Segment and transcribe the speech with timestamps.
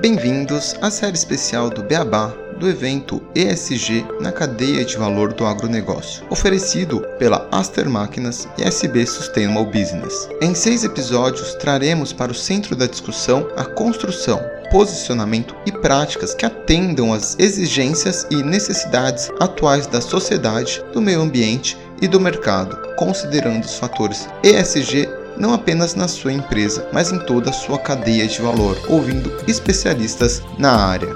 [0.00, 6.24] Bem-vindos à série especial do Beabá do evento ESG na cadeia de valor do agronegócio,
[6.30, 10.28] oferecido pela Aster Máquinas e SB Sustainable Business.
[10.40, 14.40] Em seis episódios, traremos para o centro da discussão a construção,
[14.70, 21.76] posicionamento e práticas que atendam às exigências e necessidades atuais da sociedade, do meio ambiente
[22.00, 25.08] e do mercado, considerando os fatores ESG
[25.38, 30.42] não apenas na sua empresa, mas em toda a sua cadeia de valor, ouvindo especialistas
[30.58, 31.14] na área.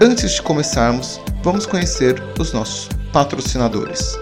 [0.00, 4.18] Antes de começarmos, vamos conhecer os nossos patrocinadores.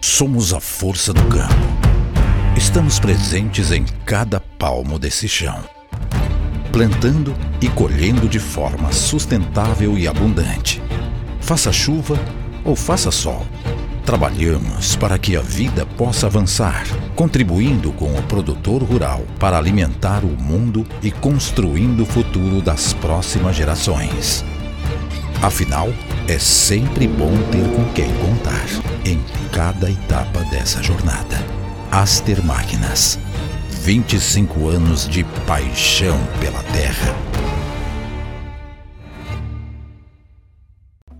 [0.00, 1.54] Somos a força do campo.
[2.56, 5.73] Estamos presentes em cada palmo desse chão
[6.74, 10.82] plantando e colhendo de forma sustentável e abundante.
[11.40, 12.18] Faça chuva
[12.64, 13.46] ou faça sol.
[14.04, 20.36] Trabalhamos para que a vida possa avançar, contribuindo com o produtor rural para alimentar o
[20.36, 24.44] mundo e construindo o futuro das próximas gerações.
[25.40, 25.88] Afinal,
[26.26, 28.66] é sempre bom ter com quem contar
[29.04, 29.20] em
[29.52, 31.40] cada etapa dessa jornada.
[31.92, 33.16] Aster Máquinas
[33.84, 37.14] 25 anos de paixão pela terra.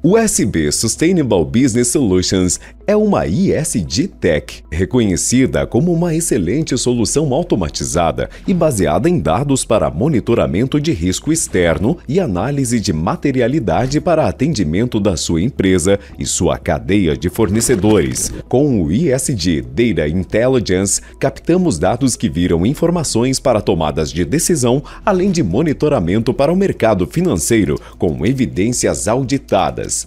[0.02, 8.28] O SB Sustainable Business Solutions é uma ISD Tech, reconhecida como uma excelente solução automatizada
[8.46, 15.00] e baseada em dados para monitoramento de risco externo e análise de materialidade para atendimento
[15.00, 18.32] da sua empresa e sua cadeia de fornecedores.
[18.48, 25.30] Com o ISD Data Intelligence, captamos dados que viram informações para tomadas de decisão, além
[25.30, 30.06] de monitoramento para o mercado financeiro, com evidências auditadas.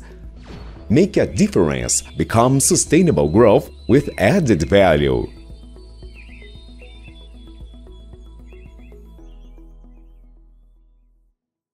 [0.90, 2.02] Make a difference.
[2.16, 5.28] Become sustainable growth with added value.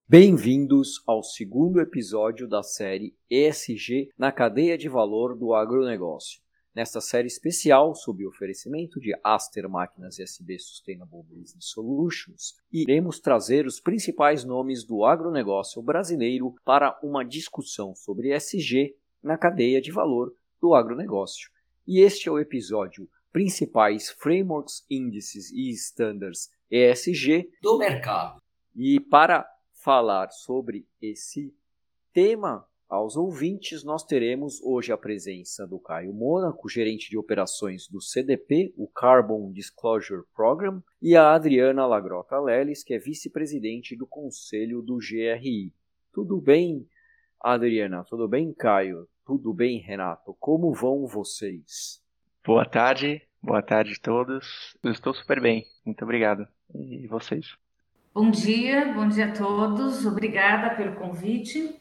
[0.09, 6.41] Bem-vindos ao segundo episódio da série ESG na cadeia de valor do agronegócio.
[6.75, 13.68] Nesta série especial, sob o oferecimento de Aster Máquinas SB Sustainable Business Solutions, iremos trazer
[13.68, 20.35] os principais nomes do agronegócio brasileiro para uma discussão sobre ESG na cadeia de valor
[20.61, 21.50] do agronegócio.
[21.88, 28.41] E este é o episódio Principais Frameworks, Índices e Standards ESG do mercado.
[28.75, 31.53] E para falar sobre esse
[32.13, 38.00] tema aos ouvintes, nós teremos hoje a presença do Caio Mônaco, gerente de operações do
[38.00, 44.81] CDP, o Carbon Disclosure Program, e a Adriana Lagrota Leles, que é vice-presidente do conselho
[44.81, 45.73] do GRI.
[46.13, 46.88] Tudo bem,
[47.41, 48.06] Adriana?
[48.07, 49.07] Tudo bem, Caio?
[49.25, 50.35] Tudo bem, Renato?
[50.38, 52.01] Como vão vocês?
[52.45, 54.75] Boa tarde, boa tarde a todos.
[54.84, 56.45] Eu estou super bem, muito obrigado.
[56.75, 57.56] E vocês?
[58.13, 60.06] Bom dia, bom dia a todos.
[60.06, 61.73] Obrigada pelo convite.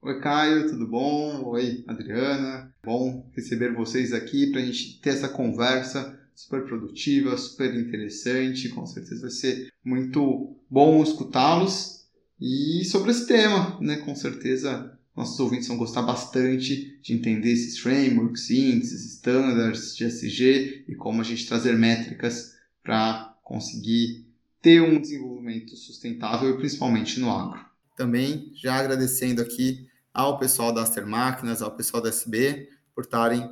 [0.00, 1.42] Oi, Caio, tudo bom?
[1.46, 2.72] Oi, Adriana.
[2.84, 8.68] Bom receber vocês aqui para a gente ter essa conversa super produtiva, super interessante.
[8.68, 12.06] Com certeza vai ser muito bom escutá-los.
[12.40, 13.96] E sobre esse tema, né?
[13.96, 20.84] Com certeza nossos ouvintes vão gostar bastante de entender esses frameworks, índices, standards de SG
[20.86, 24.26] e como a gente trazer métricas para conseguir
[24.60, 27.64] ter um desenvolvimento sustentável, principalmente no agro.
[27.96, 33.48] Também já agradecendo aqui ao pessoal da Aster Máquinas, ao pessoal da SB, por estarem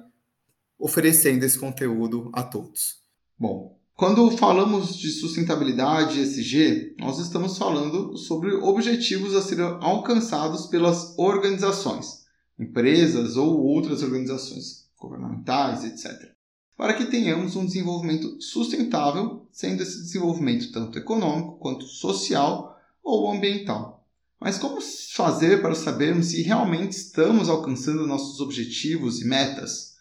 [0.79, 3.03] oferecendo esse conteúdo a todos.
[3.39, 11.17] Bom, quando falamos de sustentabilidade ESG, nós estamos falando sobre objetivos a serem alcançados pelas
[11.17, 12.25] organizações,
[12.59, 16.33] empresas ou outras organizações governamentais, etc.
[16.77, 24.05] Para que tenhamos um desenvolvimento sustentável, sendo esse desenvolvimento tanto econômico quanto social ou ambiental.
[24.41, 24.81] Mas como
[25.15, 29.94] fazer para sabermos se realmente estamos alcançando nossos objetivos e metas?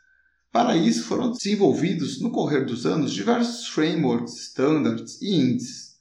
[0.53, 5.93] Para isso, foram desenvolvidos no correr dos anos diversos frameworks, standards e índices.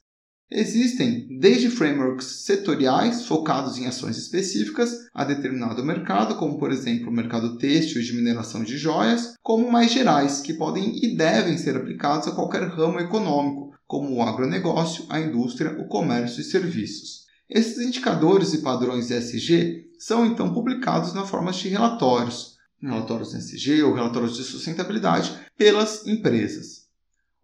[0.51, 7.11] Existem desde frameworks setoriais focados em ações específicas a determinado mercado, como por exemplo o
[7.11, 11.75] mercado têxtil e de mineração de joias, como mais gerais, que podem e devem ser
[11.75, 17.23] aplicados a qualquer ramo econômico, como o agronegócio, a indústria, o comércio e serviços.
[17.49, 22.52] Esses indicadores e padrões ESG são então publicados na forma de relatórios,
[22.89, 26.83] relatórios NSG ou relatórios de sustentabilidade pelas empresas.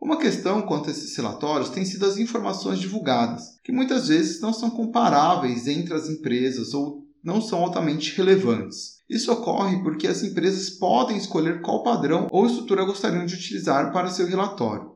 [0.02, 4.54] Uma questão quanto a esses relatórios tem sido as informações divulgadas, que muitas vezes não
[4.54, 9.00] são comparáveis entre as empresas ou não são altamente relevantes.
[9.10, 14.10] Isso ocorre porque as empresas podem escolher qual padrão ou estrutura gostariam de utilizar para
[14.10, 14.96] seu relatório.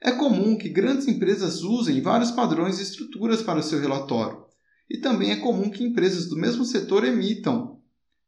[0.00, 4.44] É comum que grandes empresas usem vários padrões e estruturas para seu relatório,
[4.88, 7.80] e também é comum que empresas do mesmo setor emitam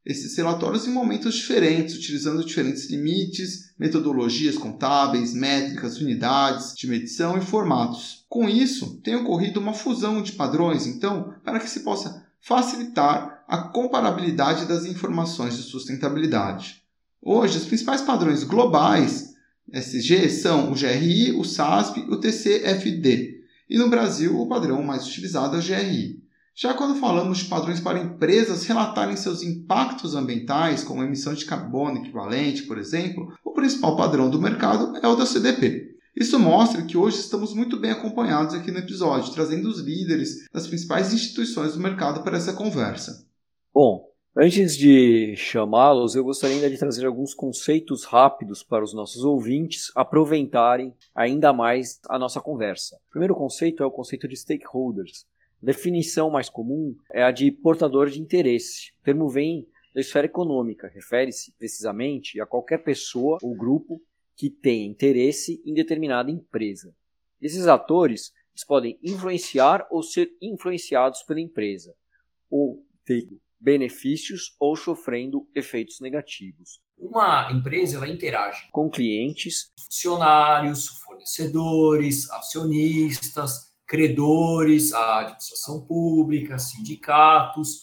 [0.07, 7.41] esses relatórios em momentos diferentes, utilizando diferentes limites, metodologias contábeis, métricas, unidades de medição e
[7.41, 8.25] formatos.
[8.29, 13.57] Com isso, tem ocorrido uma fusão de padrões, então, para que se possa facilitar a
[13.57, 16.81] comparabilidade das informações de sustentabilidade.
[17.21, 19.33] Hoje, os principais padrões globais
[19.73, 23.41] SG são o GRI, o SASP e o TCFD.
[23.69, 26.23] E no Brasil, o padrão mais utilizado é o GRI.
[26.59, 31.99] Já quando falamos de padrões para empresas relatarem seus impactos ambientais, como emissão de carbono
[31.99, 35.95] equivalente, por exemplo, o principal padrão do mercado é o da CDP.
[36.15, 40.65] Isso mostra que hoje estamos muito bem acompanhados aqui no episódio, trazendo os líderes das
[40.65, 43.23] principais instituições do mercado para essa conversa.
[43.71, 49.23] Bom, antes de chamá-los, eu gostaria ainda de trazer alguns conceitos rápidos para os nossos
[49.23, 52.95] ouvintes aproveitarem ainda mais a nossa conversa.
[53.09, 55.23] O primeiro conceito é o conceito de stakeholders
[55.61, 58.91] definição mais comum é a de portador de interesse.
[59.01, 64.01] O termo vem da esfera econômica, refere-se precisamente a qualquer pessoa ou grupo
[64.35, 66.93] que tenha interesse em determinada empresa.
[67.41, 68.31] Esses atores
[68.67, 71.93] podem influenciar ou ser influenciados pela empresa,
[72.49, 76.79] ou tendo benefícios ou sofrendo efeitos negativos.
[76.97, 87.79] Uma empresa ela interage com clientes, funcionários, fornecedores, acionistas, credores, a administração pública, sindicatos,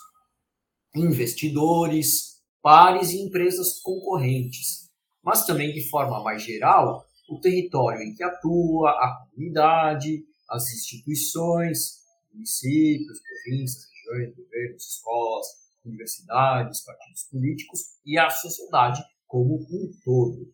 [0.95, 4.91] investidores, pares e empresas concorrentes,
[5.23, 12.05] mas também de forma mais geral, o território em que atua, a comunidade, as instituições,
[12.33, 15.47] municípios, províncias, regiões, governos, escolas,
[15.85, 20.53] universidades, partidos políticos e a sociedade como um todo.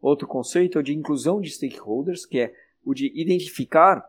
[0.00, 4.04] Outro conceito é o de inclusão de stakeholders, que é o de identificar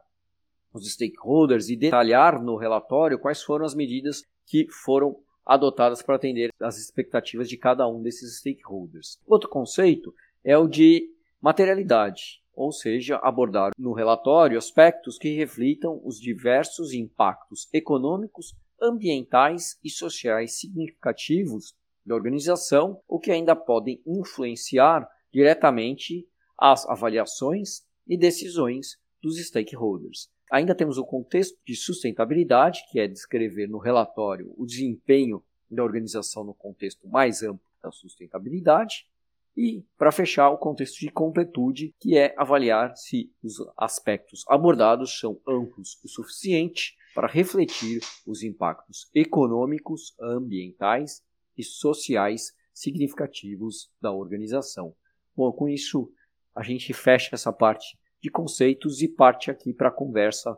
[0.81, 6.51] os stakeholders e detalhar no relatório quais foram as medidas que foram adotadas para atender
[6.59, 9.17] às expectativas de cada um desses stakeholders.
[9.25, 10.13] Outro conceito
[10.43, 11.09] é o de
[11.41, 19.89] materialidade, ou seja, abordar no relatório aspectos que reflitam os diversos impactos econômicos, ambientais e
[19.89, 21.73] sociais significativos
[22.05, 26.27] da organização, o que ainda podem influenciar diretamente
[26.57, 30.29] as avaliações e decisões dos stakeholders.
[30.51, 36.43] Ainda temos o contexto de sustentabilidade, que é descrever no relatório o desempenho da organização
[36.43, 39.07] no contexto mais amplo da sustentabilidade.
[39.55, 45.41] E, para fechar, o contexto de completude, que é avaliar se os aspectos abordados são
[45.47, 51.23] amplos o suficiente para refletir os impactos econômicos, ambientais
[51.57, 54.95] e sociais significativos da organização.
[55.35, 56.11] Bom, com isso,
[56.55, 60.57] a gente fecha essa parte de conceitos e parte aqui para a conversa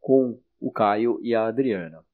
[0.00, 2.04] com o Caio e a Adriana.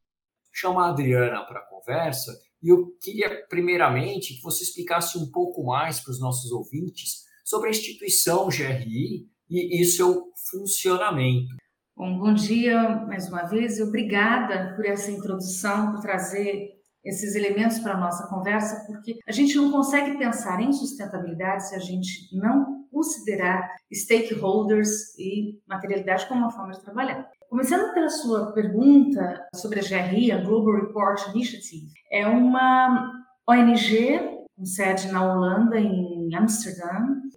[0.52, 2.32] Chamar a Adriana para a conversa
[2.62, 7.68] e eu queria, primeiramente, que você explicasse um pouco mais para os nossos ouvintes sobre
[7.68, 11.54] a instituição GRI e, e seu funcionamento.
[11.94, 16.73] Bom, bom dia mais uma vez e obrigada por essa introdução, por trazer
[17.04, 21.74] esses elementos para a nossa conversa, porque a gente não consegue pensar em sustentabilidade se
[21.74, 27.28] a gente não considerar stakeholders e materialidade como uma forma de trabalhar.
[27.48, 33.12] Começando pela sua pergunta sobre a GRI, a Global Report Initiative, é uma
[33.48, 36.90] ONG com sede na Holanda, em Amsterdã,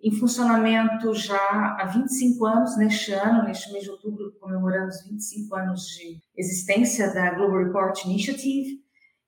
[0.04, 5.88] em funcionamento já há 25 anos, neste ano, neste mês de outubro, comemoramos 25 anos
[5.88, 8.80] de existência da Global Report Initiative,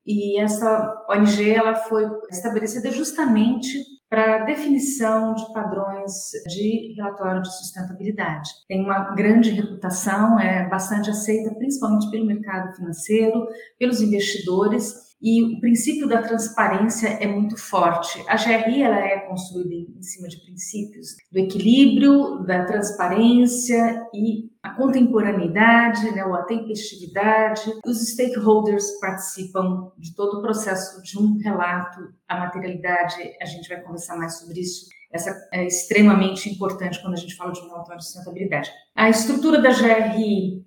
[0.06, 6.12] e essa ONG ela foi estabelecida justamente para definição de padrões
[6.48, 8.50] de relatório de sustentabilidade.
[8.68, 15.60] Tem uma grande reputação, é bastante aceita, principalmente pelo mercado financeiro, pelos investidores e o
[15.60, 18.24] princípio da transparência é muito forte.
[18.28, 24.70] A GRI ela é construída em cima de princípios do equilíbrio, da transparência e a
[24.72, 27.70] contemporaneidade, né, ou a tempestividade.
[27.86, 32.00] Os stakeholders participam de todo o processo de um relato.
[32.28, 34.88] A materialidade, a gente vai conversar mais sobre isso.
[35.12, 38.72] Essa é extremamente importante quando a gente fala de um relatório de sustentabilidade.
[38.96, 40.64] A estrutura da GRI,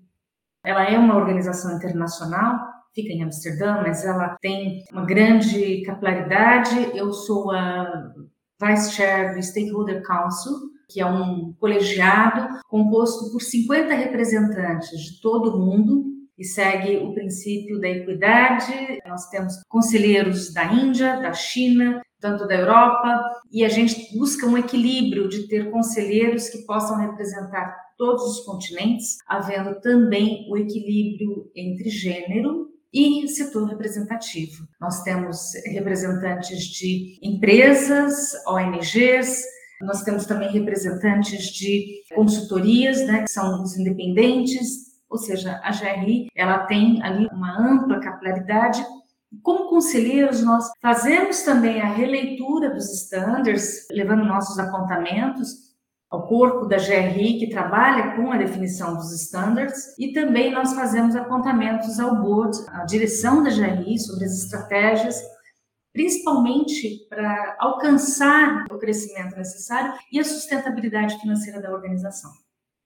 [0.64, 6.90] ela é uma organização internacional fica em Amsterdã, mas ela tem uma grande capilaridade.
[6.94, 8.12] Eu sou a
[8.62, 10.52] Vice Chair do Stakeholder Council,
[10.88, 16.04] que é um colegiado composto por 50 representantes de todo o mundo
[16.38, 18.72] e segue o princípio da equidade.
[19.06, 24.56] Nós temos conselheiros da Índia, da China, tanto da Europa, e a gente busca um
[24.56, 31.88] equilíbrio de ter conselheiros que possam representar todos os continentes, havendo também o equilíbrio entre
[31.88, 34.66] gênero e setor representativo.
[34.80, 39.44] Nós temos representantes de empresas, ONGs,
[39.80, 46.28] nós temos também representantes de consultorias, né, que são os independentes, ou seja, a GRI,
[46.34, 48.84] ela tem ali uma ampla capilaridade.
[49.42, 55.71] Como conselheiros, nós fazemos também a releitura dos standards, levando nossos apontamentos
[56.12, 61.16] ao corpo da GRI, que trabalha com a definição dos standards, e também nós fazemos
[61.16, 65.16] apontamentos ao board, à direção da GRI, sobre as estratégias,
[65.90, 72.30] principalmente para alcançar o crescimento necessário e a sustentabilidade financeira da organização.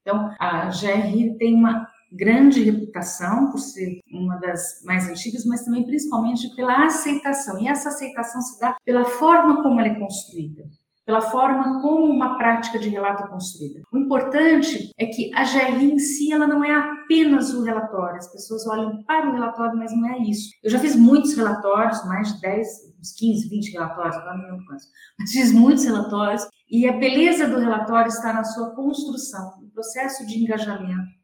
[0.03, 5.85] Então, a GRI tem uma grande reputação por ser uma das mais antigas, mas também
[5.85, 7.61] principalmente pela aceitação.
[7.61, 10.63] E essa aceitação se dá pela forma como ela é construída
[11.07, 13.81] pela forma como uma prática de relato é construída.
[13.93, 18.17] O importante é que a GRI em si ela não é apenas o relatório.
[18.17, 20.51] As pessoas olham para o relatório, mas não é isso.
[20.65, 22.69] Eu já fiz muitos relatórios, mais de 10,
[23.01, 24.87] uns 15, 20 relatórios, agora não lembro quantos,
[25.17, 30.27] mas fiz muitos relatórios, e a beleza do relatório está na sua construção, no processo
[30.27, 31.15] de engajamento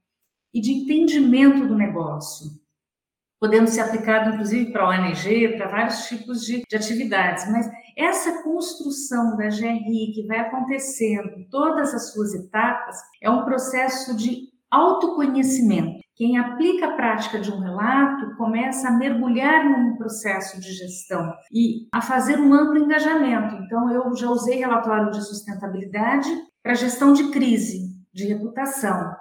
[0.55, 2.62] e de entendimento do negócio
[3.43, 7.51] podendo ser aplicado inclusive para ONG, para vários tipos de, de, atividades.
[7.51, 7.69] Mas
[7.99, 14.45] essa construção da GRI que vai acontecendo todas as suas etapas é um processo de
[14.71, 16.01] autoconhecimento.
[16.15, 21.89] Quem aplica a prática de um relato começa a mergulhar num processo de gestão e
[21.93, 23.57] a fazer um amplo engajamento.
[23.57, 26.29] Então, eu já usei relatório de sustentabilidade
[26.63, 29.17] para gestão de crise, de reputação.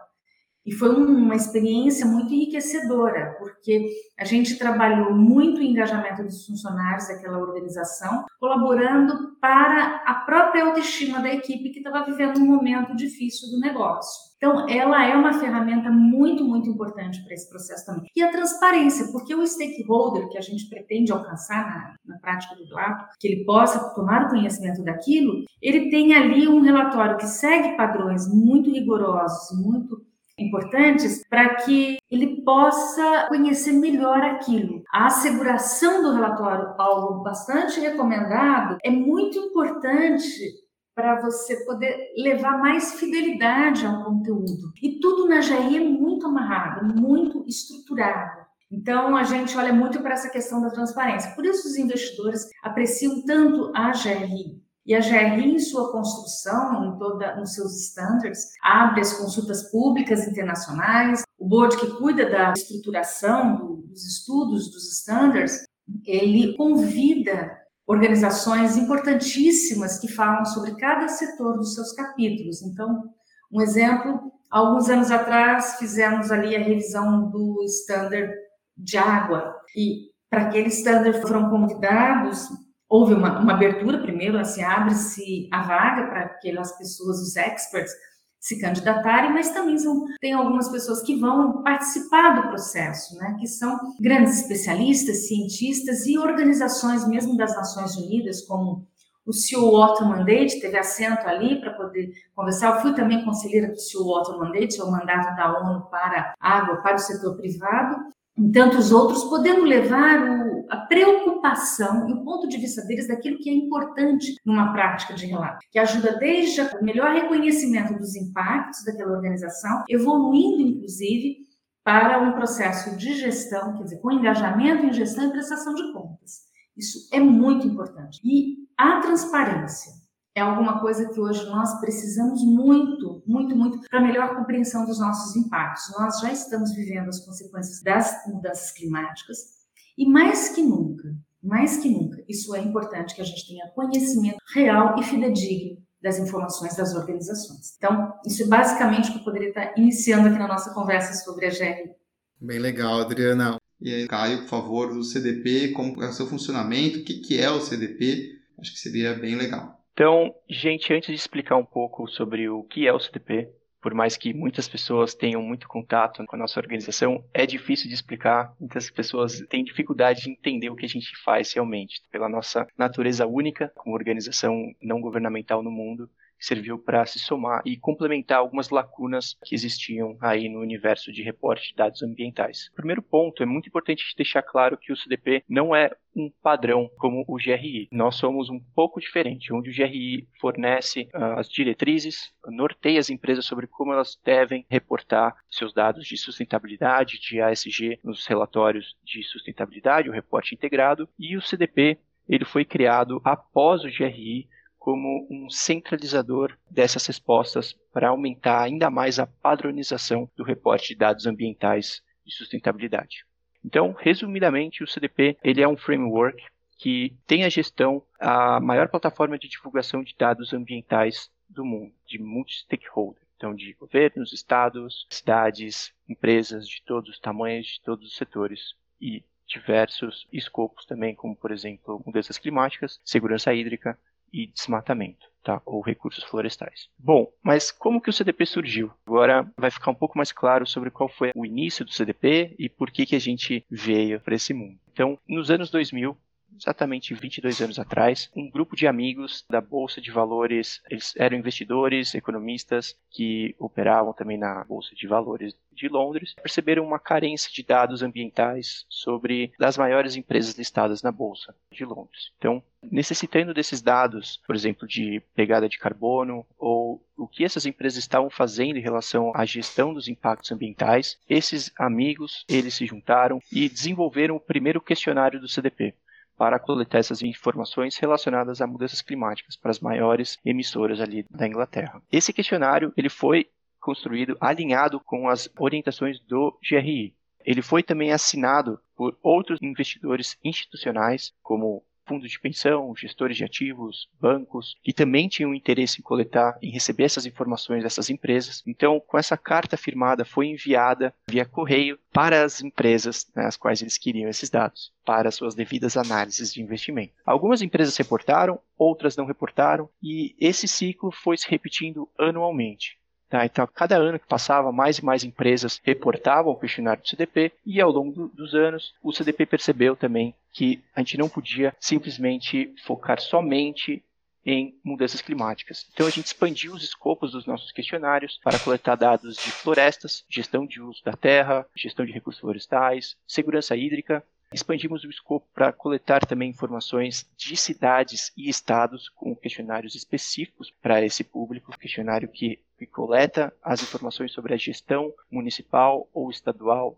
[0.65, 3.89] E foi uma experiência muito enriquecedora, porque
[4.19, 11.19] a gente trabalhou muito o engajamento dos funcionários daquela organização, colaborando para a própria autoestima
[11.19, 14.31] da equipe que estava vivendo um momento difícil do negócio.
[14.37, 18.09] Então, ela é uma ferramenta muito, muito importante para esse processo também.
[18.15, 22.65] E a transparência, porque o stakeholder que a gente pretende alcançar na, na prática do
[22.65, 28.27] relato, que ele possa tomar conhecimento daquilo, ele tem ali um relatório que segue padrões
[28.27, 30.01] muito rigorosos, muito
[30.41, 34.83] importantes para que ele possa conhecer melhor aquilo.
[34.91, 40.61] A asseguração do relatório, algo bastante recomendado, é muito importante
[40.93, 44.71] para você poder levar mais fidelidade ao conteúdo.
[44.81, 48.41] E tudo na GRI é muito amarrado, muito estruturado.
[48.71, 51.35] Então, a gente olha muito para essa questão da transparência.
[51.35, 54.60] Por isso, os investidores apreciam tanto a GRI.
[54.85, 60.27] E a GRI, em sua construção, em toda, nos seus standards, abre as consultas públicas
[60.27, 61.21] internacionais.
[61.37, 65.63] O board que cuida da estruturação dos estudos dos standards,
[66.05, 72.61] ele convida organizações importantíssimas que falam sobre cada setor dos seus capítulos.
[72.61, 73.03] Então,
[73.51, 78.33] um exemplo, alguns anos atrás fizemos ali a revisão do standard
[78.77, 82.47] de água e para aquele standard foram convidados
[82.91, 87.93] houve uma, uma abertura primeiro, assim, abre-se a vaga para aquelas pessoas, os experts,
[88.37, 93.47] se candidatarem, mas também são, tem algumas pessoas que vão participar do processo, né, que
[93.47, 98.85] são grandes especialistas, cientistas e organizações mesmo das Nações Unidas, como
[99.25, 102.75] o CEO Otto Mandate teve assento ali para poder conversar.
[102.75, 106.77] Eu fui também conselheira do CEO Otto Mandate, é o mandato da ONU para água
[106.77, 107.95] para o setor privado,
[108.37, 113.39] e tantos outros, podendo levar o, a preocupação e o ponto de vista deles daquilo
[113.39, 118.83] que é importante numa prática de relato, que ajuda desde o melhor reconhecimento dos impactos
[118.83, 121.37] daquela organização, evoluindo, inclusive,
[121.83, 126.41] para um processo de gestão, quer dizer, com engajamento em gestão e prestação de contas.
[126.77, 128.19] Isso é muito importante.
[128.23, 129.91] E a transparência
[130.33, 135.35] é alguma coisa que hoje nós precisamos muito, muito, muito para melhor compreensão dos nossos
[135.35, 135.91] impactos.
[135.97, 139.60] Nós já estamos vivendo as consequências das mudanças climáticas
[139.97, 144.37] e mais que nunca, mais que nunca, isso é importante que a gente tenha conhecimento
[144.53, 147.75] real e fidedigno das informações das organizações.
[147.77, 151.45] Então, isso é basicamente o que eu poderia estar iniciando aqui na nossa conversa sobre
[151.45, 151.91] a GR.
[152.39, 153.57] Bem legal, Adriana.
[153.79, 157.39] E aí, Caio, por favor, do CDP, como é o seu funcionamento, o que, que
[157.39, 158.39] é o CDP?
[158.59, 159.79] Acho que seria bem legal.
[159.93, 163.49] Então, gente, antes de explicar um pouco sobre o que é o CDP,
[163.81, 167.95] por mais que muitas pessoas tenham muito contato com a nossa organização, é difícil de
[167.95, 168.53] explicar.
[168.59, 173.25] Muitas pessoas têm dificuldade de entender o que a gente faz realmente, pela nossa natureza
[173.25, 176.09] única como organização não governamental no mundo.
[176.41, 181.21] Que serviu para se somar e complementar algumas lacunas que existiam aí no universo de
[181.21, 182.71] reporte de dados ambientais.
[182.75, 187.23] Primeiro ponto é muito importante deixar claro que o CDP não é um padrão como
[187.27, 187.87] o GRI.
[187.91, 193.45] Nós somos um pouco diferente, onde o GRI fornece uh, as diretrizes, norteia as empresas
[193.45, 200.09] sobre como elas devem reportar seus dados de sustentabilidade, de ASG nos relatórios de sustentabilidade,
[200.09, 204.49] o reporte integrado, e o CDP ele foi criado após o GRI
[204.81, 211.27] como um centralizador dessas respostas para aumentar ainda mais a padronização do reporte de dados
[211.27, 213.23] ambientais de sustentabilidade.
[213.63, 216.43] Então, resumidamente, o CDP ele é um framework
[216.79, 222.17] que tem a gestão a maior plataforma de divulgação de dados ambientais do mundo, de
[222.17, 223.21] multi-stakeholder.
[223.37, 229.23] Então, de governos, estados, cidades, empresas de todos os tamanhos, de todos os setores e
[229.45, 233.95] diversos escopos também, como, por exemplo, mudanças climáticas, segurança hídrica,
[234.31, 235.61] e desmatamento, tá?
[235.65, 236.89] Ou recursos florestais.
[236.97, 238.91] Bom, mas como que o CDP surgiu?
[239.05, 242.69] Agora vai ficar um pouco mais claro sobre qual foi o início do CDP e
[242.69, 244.79] por que que a gente veio para esse mundo.
[244.91, 246.17] Então, nos anos 2000,
[246.57, 252.15] exatamente 22 anos atrás, um grupo de amigos da Bolsa de Valores, eles eram investidores,
[252.15, 258.03] economistas que operavam também na Bolsa de Valores de Londres, perceberam uma carência de dados
[258.03, 262.31] ambientais sobre as maiores empresas listadas na Bolsa de Londres.
[262.37, 267.99] Então, necessitando desses dados, por exemplo, de pegada de carbono ou o que essas empresas
[267.99, 273.69] estavam fazendo em relação à gestão dos impactos ambientais, esses amigos, eles se juntaram e
[273.69, 275.93] desenvolveram o primeiro questionário do CDP
[276.37, 282.01] para coletar essas informações relacionadas a mudanças climáticas para as maiores emissoras ali da Inglaterra.
[282.11, 283.47] Esse questionário ele foi
[283.79, 287.15] construído alinhado com as orientações do GRI.
[287.43, 294.09] Ele foi também assinado por outros investidores institucionais, como fundos de pensão, gestores de ativos,
[294.19, 298.61] bancos, que também tinham interesse em coletar, em receber essas informações dessas empresas.
[298.67, 303.81] Então, com essa carta firmada, foi enviada via correio para as empresas né, as quais
[303.81, 307.13] eles queriam esses dados, para suas devidas análises de investimento.
[307.25, 312.99] Algumas empresas reportaram, outras não reportaram, e esse ciclo foi se repetindo anualmente.
[313.31, 313.45] Tá?
[313.45, 317.79] Então, cada ano que passava, mais e mais empresas reportavam o questionário do CDP e
[317.79, 322.75] ao longo do, dos anos, o CDP percebeu também que a gente não podia simplesmente
[322.83, 324.03] focar somente
[324.45, 325.87] em mudanças climáticas.
[325.93, 330.65] Então a gente expandiu os escopos dos nossos questionários para coletar dados de florestas, gestão
[330.65, 334.21] de uso da terra, gestão de recursos florestais, segurança hídrica.
[334.53, 341.03] Expandimos o escopo para coletar também informações de cidades e estados com questionários específicos para
[341.03, 346.97] esse público, questionário que que coleta as informações sobre a gestão municipal ou estadual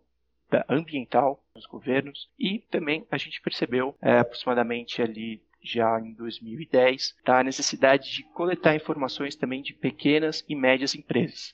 [0.69, 7.39] ambiental dos governos e também a gente percebeu é, aproximadamente ali já em 2010 tá,
[7.39, 11.53] a necessidade de coletar informações também de pequenas e médias empresas.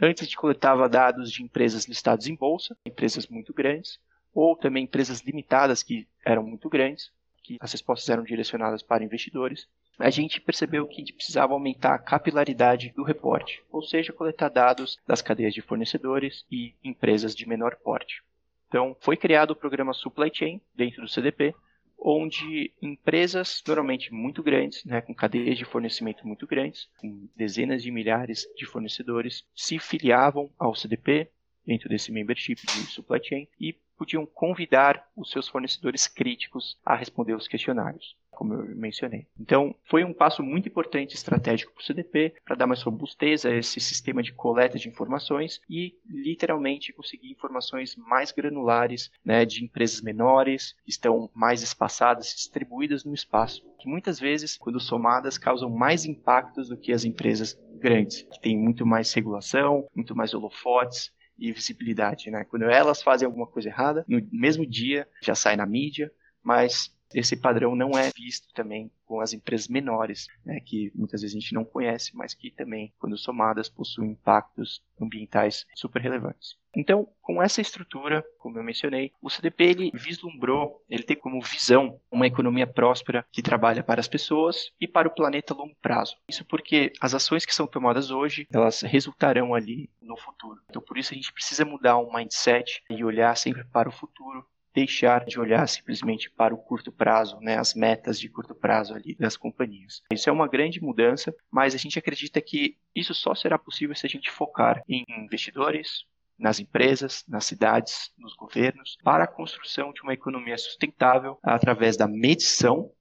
[0.00, 3.98] Antes a gente coletava dados de empresas listadas em bolsa, empresas muito grandes,
[4.36, 7.10] ou também empresas limitadas que eram muito grandes,
[7.42, 9.66] que as respostas eram direcionadas para investidores
[9.98, 14.48] a gente percebeu que a gente precisava aumentar a capilaridade do reporte, ou seja, coletar
[14.48, 18.22] dados das cadeias de fornecedores e empresas de menor porte.
[18.68, 21.54] Então, foi criado o programa Supply Chain dentro do CDP,
[21.98, 27.90] onde empresas normalmente muito grandes, né, com cadeias de fornecimento muito grandes, com dezenas de
[27.90, 31.30] milhares de fornecedores, se filiavam ao CDP
[31.64, 37.34] dentro desse membership de supply chain e podiam convidar os seus fornecedores críticos a responder
[37.34, 39.26] os questionários como eu mencionei.
[39.40, 43.50] Então, foi um passo muito importante estratégico para o CDP para dar mais robustez a
[43.50, 50.02] esse sistema de coleta de informações e, literalmente, conseguir informações mais granulares né, de empresas
[50.02, 56.04] menores, que estão mais espaçadas, distribuídas no espaço, que muitas vezes, quando somadas, causam mais
[56.04, 61.52] impactos do que as empresas grandes, que têm muito mais regulação, muito mais holofotes, e
[61.52, 62.44] visibilidade, né?
[62.44, 66.10] Quando elas fazem alguma coisa errada, no mesmo dia já sai na mídia,
[66.42, 71.36] mas esse padrão não é visto também com as empresas menores, né, que muitas vezes
[71.36, 76.56] a gente não conhece, mas que também, quando somadas, possuem impactos ambientais super relevantes.
[76.74, 81.98] Então, com essa estrutura, como eu mencionei, o CDP ele vislumbrou, ele tem como visão
[82.10, 86.16] uma economia próspera que trabalha para as pessoas e para o planeta a longo prazo.
[86.28, 90.60] Isso porque as ações que são tomadas hoje, elas resultarão ali no futuro.
[90.68, 94.44] Então, por isso a gente precisa mudar o mindset e olhar sempre para o futuro
[94.76, 99.14] deixar de olhar simplesmente para o curto prazo, né, as metas de curto prazo ali
[99.14, 100.02] das companhias.
[100.12, 104.06] Isso é uma grande mudança, mas a gente acredita que isso só será possível se
[104.06, 106.04] a gente focar em investidores,
[106.38, 112.06] nas empresas, nas cidades, nos governos, para a construção de uma economia sustentável através da
[112.06, 112.92] medição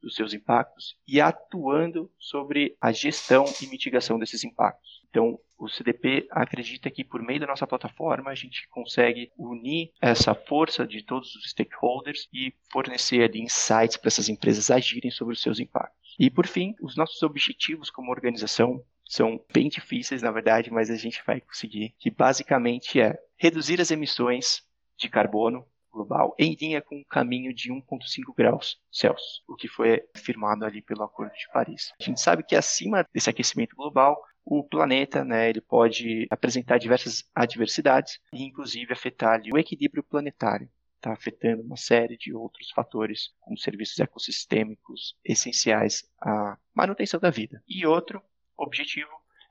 [0.00, 5.03] dos seus impactos e atuando sobre a gestão e mitigação desses impactos.
[5.14, 10.34] Então, o CDP acredita que por meio da nossa plataforma a gente consegue unir essa
[10.34, 15.40] força de todos os stakeholders e fornecer ali insights para essas empresas agirem sobre os
[15.40, 16.16] seus impactos.
[16.18, 20.96] E por fim, os nossos objetivos como organização são bem difíceis, na verdade, mas a
[20.96, 24.62] gente vai conseguir, que basicamente é reduzir as emissões
[24.98, 30.02] de carbono global em linha com o caminho de 1,5 graus Celsius, o que foi
[30.16, 31.92] afirmado ali pelo Acordo de Paris.
[32.00, 37.24] A gente sabe que acima desse aquecimento global, o planeta né, ele pode apresentar diversas
[37.34, 40.68] adversidades e inclusive afetar ali, o equilíbrio planetário.
[40.96, 47.62] Está afetando uma série de outros fatores, como serviços ecossistêmicos essenciais à manutenção da vida.
[47.68, 48.22] E outro
[48.56, 49.10] objetivo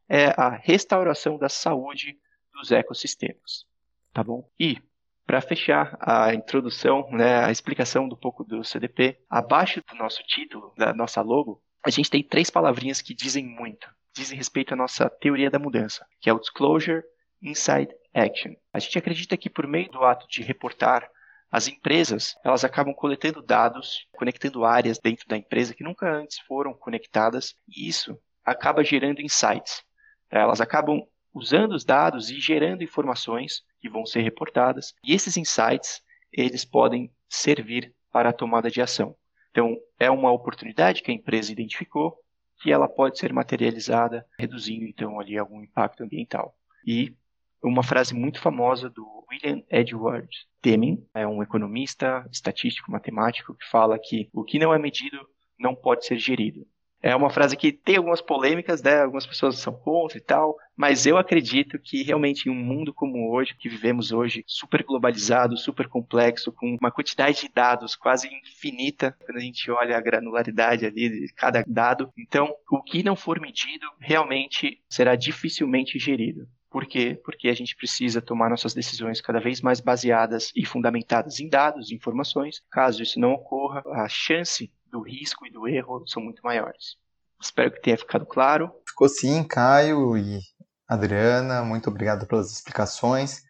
[0.10, 2.18] é a restauração da saúde
[2.52, 3.66] dos ecossistemas.
[4.12, 4.50] Tá bom?
[4.60, 4.78] E
[5.26, 10.74] para fechar a introdução, né, a explicação do pouco do CDP, abaixo do nosso título,
[10.78, 13.88] da nossa logo, a gente tem três palavrinhas que dizem muito.
[14.16, 17.04] Dizem respeito à nossa teoria da mudança, que é o Disclosure,
[17.42, 18.54] Insight, Action.
[18.72, 21.10] A gente acredita que por meio do ato de reportar,
[21.52, 26.74] as empresas elas acabam coletando dados, conectando áreas dentro da empresa que nunca antes foram
[26.74, 29.84] conectadas, e isso acaba gerando insights.
[30.30, 31.02] Elas acabam
[31.34, 37.12] usando os dados e gerando informações que vão ser reportadas, e esses insights, eles podem
[37.28, 39.16] servir para a tomada de ação.
[39.50, 42.23] Então, é uma oportunidade que a empresa identificou
[42.64, 46.58] que ela pode ser materializada, reduzindo então ali algum impacto ambiental.
[46.88, 47.14] E
[47.62, 50.30] uma frase muito famosa do William Edward
[50.62, 55.28] Deming, é um economista, estatístico, matemático, que fala que o que não é medido
[55.60, 56.66] não pode ser gerido.
[57.04, 59.02] É uma frase que tem algumas polêmicas, né?
[59.02, 63.30] Algumas pessoas são contra e tal, mas eu acredito que realmente em um mundo como
[63.30, 69.14] hoje, que vivemos hoje, super globalizado, super complexo, com uma quantidade de dados quase infinita,
[69.26, 73.38] quando a gente olha a granularidade ali de cada dado, então o que não for
[73.38, 76.48] medido realmente será dificilmente gerido.
[76.72, 77.20] Por quê?
[77.24, 81.92] Porque a gente precisa tomar nossas decisões cada vez mais baseadas e fundamentadas em dados,
[81.92, 82.62] informações.
[82.72, 86.98] Caso isso não ocorra, a chance do risco e do erro são muito maiores.
[87.42, 88.72] Espero que tenha ficado claro.
[88.88, 90.40] Ficou sim, Caio e
[90.88, 93.42] Adriana, muito obrigado pelas explicações.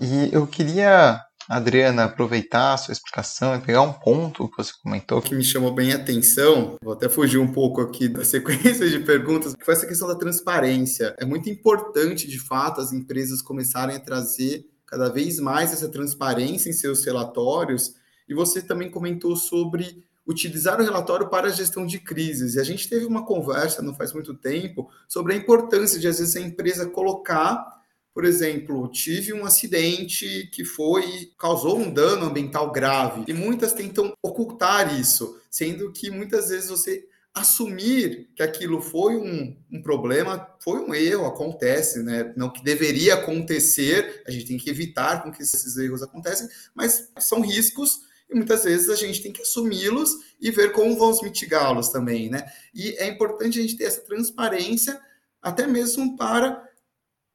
[0.00, 5.22] E eu queria, Adriana, aproveitar a sua explicação e pegar um ponto que você comentou
[5.22, 6.76] que me chamou bem a atenção.
[6.82, 10.16] Vou até fugir um pouco aqui da sequência de perguntas, que foi essa questão da
[10.16, 11.14] transparência.
[11.18, 16.68] É muito importante, de fato, as empresas começarem a trazer cada vez mais essa transparência
[16.68, 17.94] em seus relatórios.
[18.28, 22.54] E você também comentou sobre utilizar o relatório para a gestão de crises.
[22.54, 26.18] E a gente teve uma conversa não faz muito tempo sobre a importância de, às
[26.18, 27.64] vezes, a empresa colocar,
[28.12, 33.24] por exemplo, tive um acidente que foi causou um dano ambiental grave.
[33.28, 39.54] E muitas tentam ocultar isso, sendo que muitas vezes você assumir que aquilo foi um,
[39.70, 42.32] um, problema, foi um erro, acontece, né?
[42.34, 47.12] Não que deveria acontecer, a gente tem que evitar com que esses erros acontecem, mas
[47.18, 50.10] são riscos e muitas vezes a gente tem que assumi-los
[50.40, 52.44] e ver como vamos mitigá-los também, né?
[52.74, 55.00] E é importante a gente ter essa transparência,
[55.40, 56.64] até mesmo para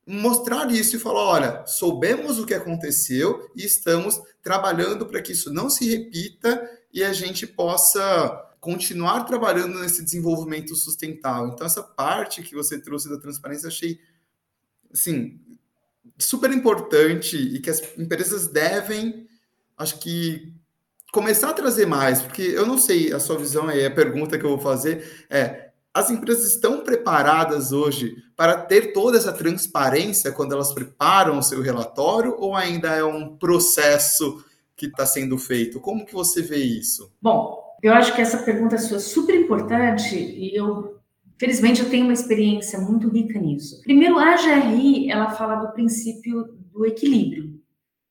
[0.06, 5.54] mostrar isso e falar, olha, soubemos o que aconteceu e estamos trabalhando para que isso
[5.54, 11.52] não se repita e a gente possa continuar trabalhando nesse desenvolvimento sustentável.
[11.54, 14.00] Então essa parte que você trouxe da transparência, achei
[14.94, 15.40] assim,
[16.18, 19.28] super importante e que as empresas devem,
[19.78, 20.54] acho que
[21.12, 24.46] começar a trazer mais, porque eu não sei, a sua visão aí, a pergunta que
[24.46, 30.54] eu vou fazer é: as empresas estão preparadas hoje para ter toda essa transparência quando
[30.54, 34.44] elas preparam o seu relatório ou ainda é um processo
[34.76, 35.80] que está sendo feito?
[35.80, 37.12] Como que você vê isso?
[37.22, 41.00] Bom, eu acho que essa pergunta sua é super importante e eu
[41.38, 43.82] Felizmente, eu tenho uma experiência muito rica nisso.
[43.82, 47.60] Primeiro, a GRI, ela fala do princípio do equilíbrio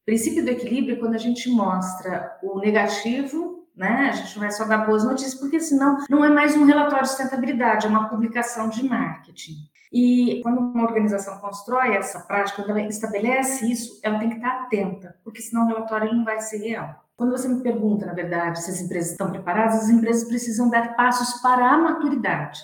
[0.04, 4.10] princípio do equilíbrio é quando a gente mostra o negativo, né?
[4.10, 7.04] A gente não vai só dar boas notícias, porque senão não é mais um relatório
[7.04, 9.54] de sustentabilidade, é uma publicação de marketing.
[9.92, 14.62] E quando uma organização constrói essa prática, quando ela estabelece isso, ela tem que estar
[14.62, 17.04] atenta, porque senão o relatório não vai ser real.
[17.16, 20.94] Quando você me pergunta, na verdade, se as empresas estão preparadas, as empresas precisam dar
[20.94, 22.60] passos para a maturidade.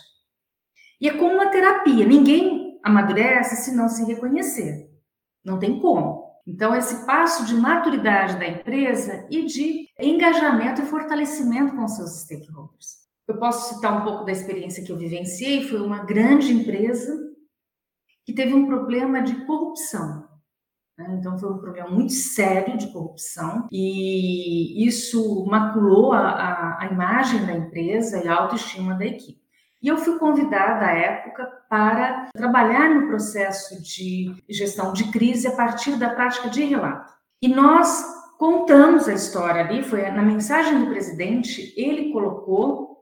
[1.00, 4.88] E é como uma terapia, ninguém amadurece se não se reconhecer.
[5.44, 6.25] Não tem como.
[6.46, 13.04] Então, esse passo de maturidade da empresa e de engajamento e fortalecimento com seus stakeholders.
[13.26, 17.18] Eu posso citar um pouco da experiência que eu vivenciei, foi uma grande empresa
[18.24, 20.28] que teve um problema de corrupção.
[20.96, 21.16] Né?
[21.18, 27.44] Então, foi um problema muito sério de corrupção e isso maculou a, a, a imagem
[27.44, 29.45] da empresa e a autoestima da equipe.
[29.82, 35.52] E eu fui convidada à época para trabalhar no processo de gestão de crise a
[35.52, 37.12] partir da prática de relato.
[37.42, 38.04] E nós
[38.38, 42.96] contamos a história ali, foi na mensagem do presidente, ele colocou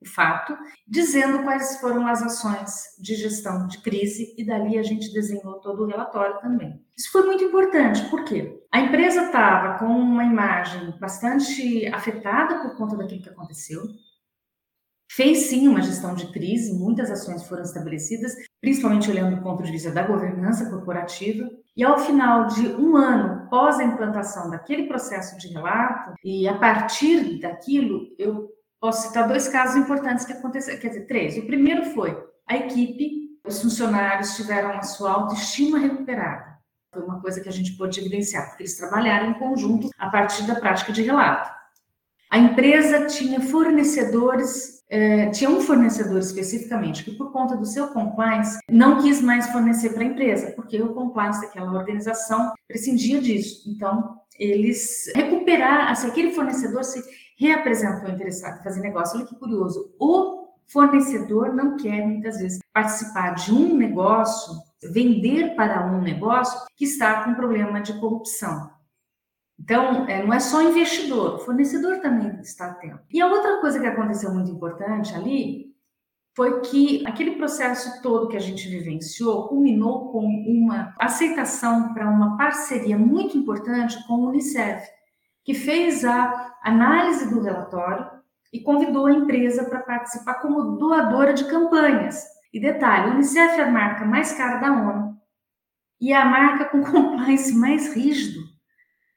[0.00, 5.12] o fato, dizendo quais foram as ações de gestão de crise e dali a gente
[5.12, 6.80] desenhou todo o relatório também.
[6.96, 12.96] Isso foi muito importante, porque a empresa estava com uma imagem bastante afetada por conta
[12.96, 13.82] daquilo que aconteceu.
[15.10, 19.72] Fez sim uma gestão de crise, muitas ações foram estabelecidas, principalmente olhando do ponto de
[19.72, 21.48] vista da governança corporativa.
[21.76, 26.58] E ao final de um ano pós a implantação daquele processo de relato, e a
[26.58, 28.48] partir daquilo, eu
[28.80, 31.36] Posso citar dois casos importantes que aconteceram, quer dizer, três.
[31.36, 32.16] O primeiro foi
[32.46, 36.56] a equipe, os funcionários tiveram a sua autoestima recuperada.
[36.94, 40.46] Foi uma coisa que a gente pôde evidenciar, porque eles trabalharam em conjunto a partir
[40.46, 41.57] da prática de relato.
[42.30, 48.58] A empresa tinha fornecedores, eh, tinha um fornecedor especificamente que, por conta do seu compliance,
[48.70, 53.62] não quis mais fornecer para a empresa, porque o compliance daquela organização prescindia disso.
[53.70, 57.02] Então, eles recuperaram, se aquele fornecedor se
[57.38, 59.18] reapresentou interessado em fazer negócio.
[59.18, 59.94] Olha que curioso.
[59.98, 64.54] O fornecedor não quer, muitas vezes, participar de um negócio,
[64.92, 68.70] vender para um negócio que está com problema de corrupção.
[69.58, 73.00] Então, é, não é só investidor, o fornecedor também está atento.
[73.10, 75.68] E a outra coisa que aconteceu muito importante ali
[76.36, 82.36] foi que aquele processo todo que a gente vivenciou culminou com uma aceitação para uma
[82.36, 84.86] parceria muito importante com o Unicef
[85.48, 88.06] que fez a análise do relatório
[88.52, 92.22] e convidou a empresa para participar como doadora de campanhas.
[92.52, 95.16] E detalhe, o Unicef é a marca mais cara da ONU
[95.98, 98.40] e é a marca com compliance mais rígido,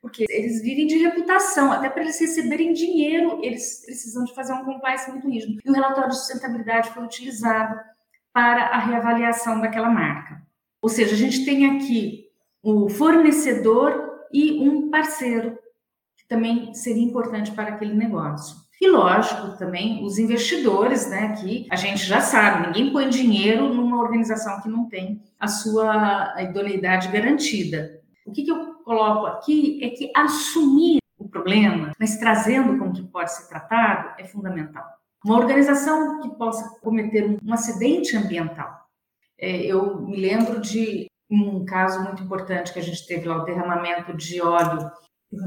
[0.02, 4.66] porque eles vivem de reputação, até para eles receberem dinheiro, eles precisam de fazer um
[4.66, 5.60] compliance muito rígido.
[5.64, 7.80] E o relatório de sustentabilidade foi utilizado
[8.34, 10.42] para a reavaliação daquela marca.
[10.82, 12.26] Ou seja, a gente tem aqui
[12.64, 15.58] o fornecedor e um parceiro
[16.32, 18.56] também seria importante para aquele negócio.
[18.80, 24.02] E lógico, também os investidores, né, que a gente já sabe, ninguém põe dinheiro numa
[24.02, 28.02] organização que não tem a sua idoneidade garantida.
[28.26, 33.04] O que, que eu coloco aqui é que assumir o problema, mas trazendo como que
[33.04, 34.84] pode ser tratado, é fundamental.
[35.24, 38.86] Uma organização que possa cometer um, acidente ambiental.
[39.40, 43.46] É, eu me lembro de um caso muito importante que a gente teve lá, o
[43.46, 44.92] derramamento de óleo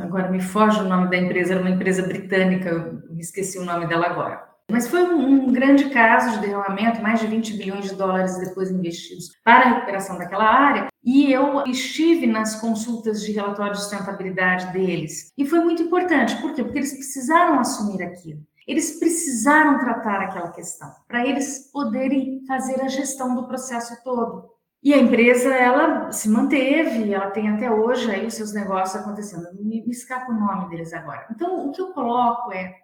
[0.00, 3.86] agora me foge o nome da empresa, era uma empresa britânica, me esqueci o nome
[3.86, 4.53] dela agora.
[4.70, 9.30] Mas foi um, grande caso de derramamento, mais de 20 bilhões de dólares depois investidos
[9.44, 10.88] para a recuperação daquela área.
[11.02, 15.32] E eu estive nas consultas de relatório de sustentabilidade deles.
[15.36, 16.64] E foi muito importante, por quê?
[16.64, 18.40] Porque eles precisaram assumir aquilo.
[18.66, 24.48] Eles precisaram tratar aquela questão, para eles poderem fazer a gestão do processo todo.
[24.82, 29.46] E a empresa, ela se manteve, ela tem até hoje aí os seus negócios acontecendo.
[29.54, 31.26] Me, me escapa o nome deles agora.
[31.30, 32.74] Então, o que eu coloco é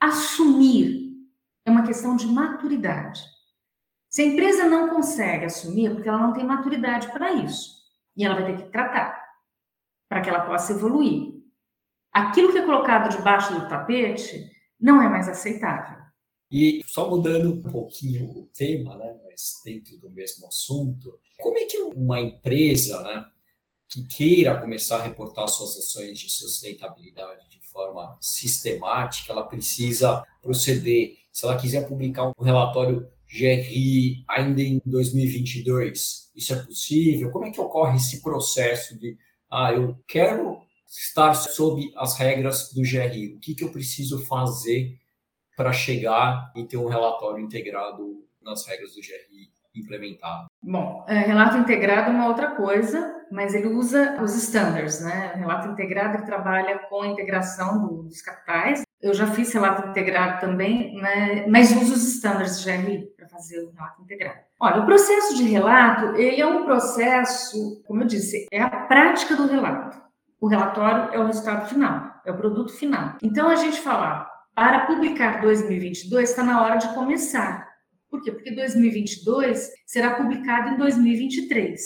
[0.00, 1.13] assumir
[1.64, 3.22] é uma questão de maturidade.
[4.08, 7.82] Se a empresa não consegue assumir, é porque ela não tem maturidade para isso.
[8.16, 9.20] E ela vai ter que tratar
[10.08, 11.34] para que ela possa evoluir.
[12.12, 14.48] Aquilo que é colocado debaixo do tapete
[14.80, 16.04] não é mais aceitável.
[16.50, 21.64] E só mudando um pouquinho o tema, né, mas dentro do mesmo assunto, como é
[21.64, 23.26] que uma empresa, né,
[23.88, 31.23] que queira começar a reportar suas ações de sustentabilidade de forma sistemática, ela precisa proceder.
[31.34, 37.32] Se ela quiser publicar um relatório GRI ainda em 2022, isso é possível?
[37.32, 39.18] Como é que ocorre esse processo de,
[39.50, 44.96] ah, eu quero estar sob as regras do GRI, o que, que eu preciso fazer
[45.56, 50.46] para chegar e ter um relatório integrado nas regras do GRI implementado?
[50.62, 55.32] Bom, é, relato integrado é uma outra coisa, mas ele usa os standards, né?
[55.34, 58.84] O relato integrado ele trabalha com a integração do, dos capitais.
[59.04, 61.46] Eu já fiz relato integrado também, né?
[61.46, 64.38] mas uso os standards GRI para fazer o relato integrado.
[64.58, 69.36] Olha, o processo de relato, ele é um processo, como eu disse, é a prática
[69.36, 70.00] do relato.
[70.40, 73.18] O relatório é o resultado final, é o produto final.
[73.22, 77.68] Então, a gente falar, para publicar 2022, está na hora de começar.
[78.08, 78.32] Por quê?
[78.32, 81.78] Porque 2022 será publicado em 2023.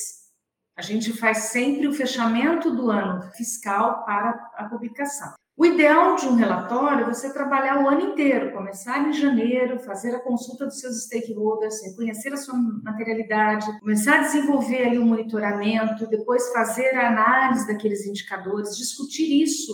[0.76, 5.35] A gente faz sempre o fechamento do ano fiscal para a publicação.
[5.59, 10.14] O ideal de um relatório é você trabalhar o ano inteiro, começar em janeiro, fazer
[10.14, 15.07] a consulta dos seus stakeholders, reconhecer a sua materialidade, começar a desenvolver ali o um
[15.07, 19.73] monitoramento, depois fazer a análise daqueles indicadores, discutir isso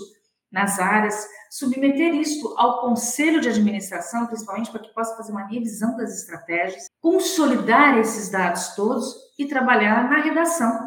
[0.51, 5.99] nas áreas, submeter isso ao conselho de administração, principalmente para que possa fazer uma revisão
[5.99, 10.84] das estratégias, consolidar esses dados todos e trabalhar na redação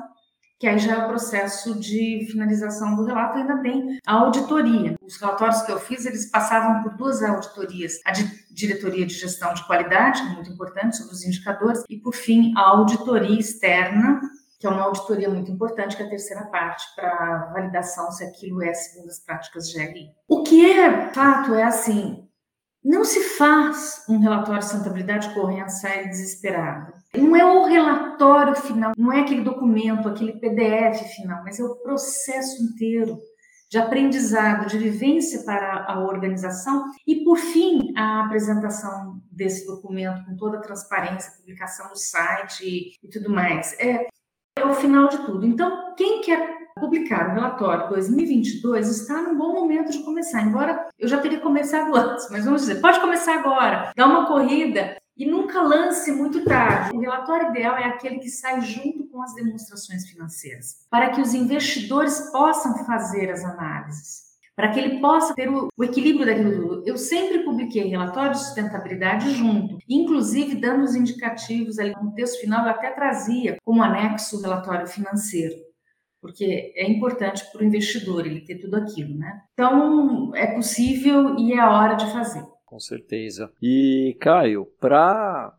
[0.60, 4.96] que aí já é o processo de finalização do relato, ainda bem a auditoria.
[5.02, 9.54] Os relatórios que eu fiz, eles passavam por duas auditorias, a de diretoria de gestão
[9.54, 14.20] de qualidade, é muito importante, sobre os indicadores, e por fim, a auditoria externa,
[14.60, 18.63] que é uma auditoria muito importante, que é a terceira parte, para validação se aquilo
[18.63, 20.10] é segundo as práticas GRI.
[20.28, 22.27] O que é fato é assim,
[22.88, 26.93] não se faz um relatório de sustentabilidade correndo a sair desesperado.
[27.13, 31.76] Não é o relatório final, não é aquele documento, aquele PDF final, mas é o
[31.76, 33.19] processo inteiro
[33.69, 40.38] de aprendizado, de vivência para a organização e, por fim, a apresentação desse documento com
[40.38, 43.73] toda a transparência, publicação no site e, e tudo mais.
[43.80, 44.08] É,
[44.58, 45.45] é o final de tudo.
[45.45, 51.08] Então, quem quer publicar o relatório 2022 está num bom momento de começar, embora eu
[51.08, 55.62] já teria começado antes, mas vamos dizer, pode começar agora, dá uma corrida e nunca
[55.62, 56.96] lance muito tarde.
[56.96, 61.34] O relatório ideal é aquele que sai junto com as demonstrações financeiras, para que os
[61.34, 66.82] investidores possam fazer as análises para que ele possa ter o, o, equilíbrio daquilo.
[66.84, 72.66] Eu sempre publiquei relatórios de sustentabilidade junto, inclusive dando os indicativos ali no texto final,
[72.66, 75.66] eu até trazia como anexo o relatório financeiro
[76.28, 79.44] porque é importante para o investidor ele ter tudo aquilo, né?
[79.54, 82.44] Então é possível e é a hora de fazer.
[82.66, 83.50] Com certeza.
[83.62, 85.56] E Caio, para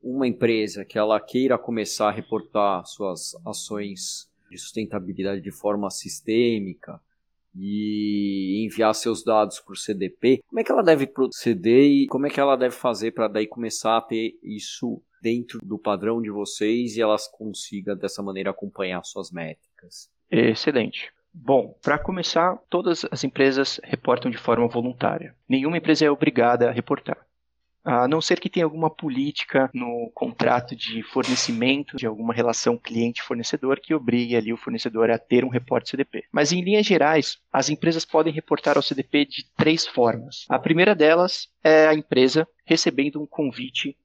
[0.00, 7.00] uma empresa que ela queira começar a reportar suas ações de sustentabilidade de forma sistêmica
[7.56, 12.26] e enviar seus dados para o CDP, como é que ela deve proceder e como
[12.26, 16.30] é que ela deve fazer para daí começar a ter isso dentro do padrão de
[16.30, 20.10] vocês e elas consigam dessa maneira acompanhar suas métricas?
[20.30, 21.10] Excelente.
[21.32, 25.34] Bom, para começar, todas as empresas reportam de forma voluntária.
[25.48, 27.16] Nenhuma empresa é obrigada a reportar.
[27.82, 33.80] A não ser que tenha alguma política no contrato de fornecimento de alguma relação cliente-fornecedor
[33.80, 36.24] que obrigue ali o fornecedor a ter um reporte CDP.
[36.32, 40.46] Mas em linhas gerais, as empresas podem reportar ao CDP de três formas.
[40.48, 43.96] A primeira delas é a empresa recebendo um convite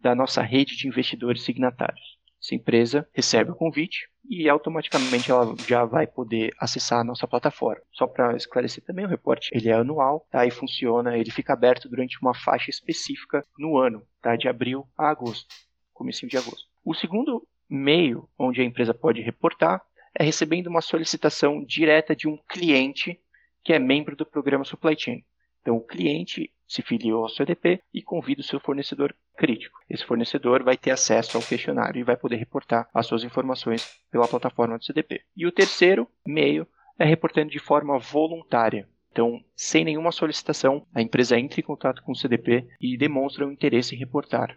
[0.00, 2.16] da nossa rede de investidores signatários.
[2.42, 7.82] Essa empresa recebe o convite e automaticamente ela já vai poder acessar a nossa plataforma.
[7.92, 10.46] Só para esclarecer também, o reporte ele é anual, tá?
[10.46, 14.36] E funciona, ele fica aberto durante uma faixa específica no ano, tá?
[14.36, 15.54] De abril a agosto,
[15.92, 16.68] comecinho de agosto.
[16.84, 19.82] O segundo meio onde a empresa pode reportar
[20.14, 23.20] é recebendo uma solicitação direta de um cliente
[23.62, 25.24] que é membro do programa Supply Chain.
[25.66, 29.76] Então, o cliente se filiou ao CDP e convida o seu fornecedor crítico.
[29.90, 34.28] Esse fornecedor vai ter acesso ao questionário e vai poder reportar as suas informações pela
[34.28, 35.22] plataforma do CDP.
[35.36, 38.88] E o terceiro meio é reportando de forma voluntária.
[39.10, 43.50] Então, sem nenhuma solicitação, a empresa entra em contato com o CDP e demonstra o
[43.50, 44.56] interesse em reportar.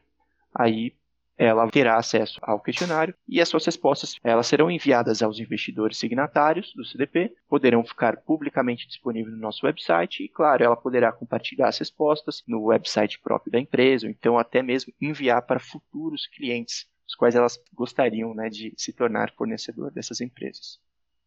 [0.54, 0.94] Aí
[1.40, 6.74] ela terá acesso ao questionário e as suas respostas elas serão enviadas aos investidores signatários
[6.76, 11.78] do CDP, poderão ficar publicamente disponíveis no nosso website e, claro, ela poderá compartilhar as
[11.78, 17.16] respostas no website próprio da empresa, ou então até mesmo enviar para futuros clientes, os
[17.16, 20.78] quais elas gostariam né, de se tornar fornecedor dessas empresas.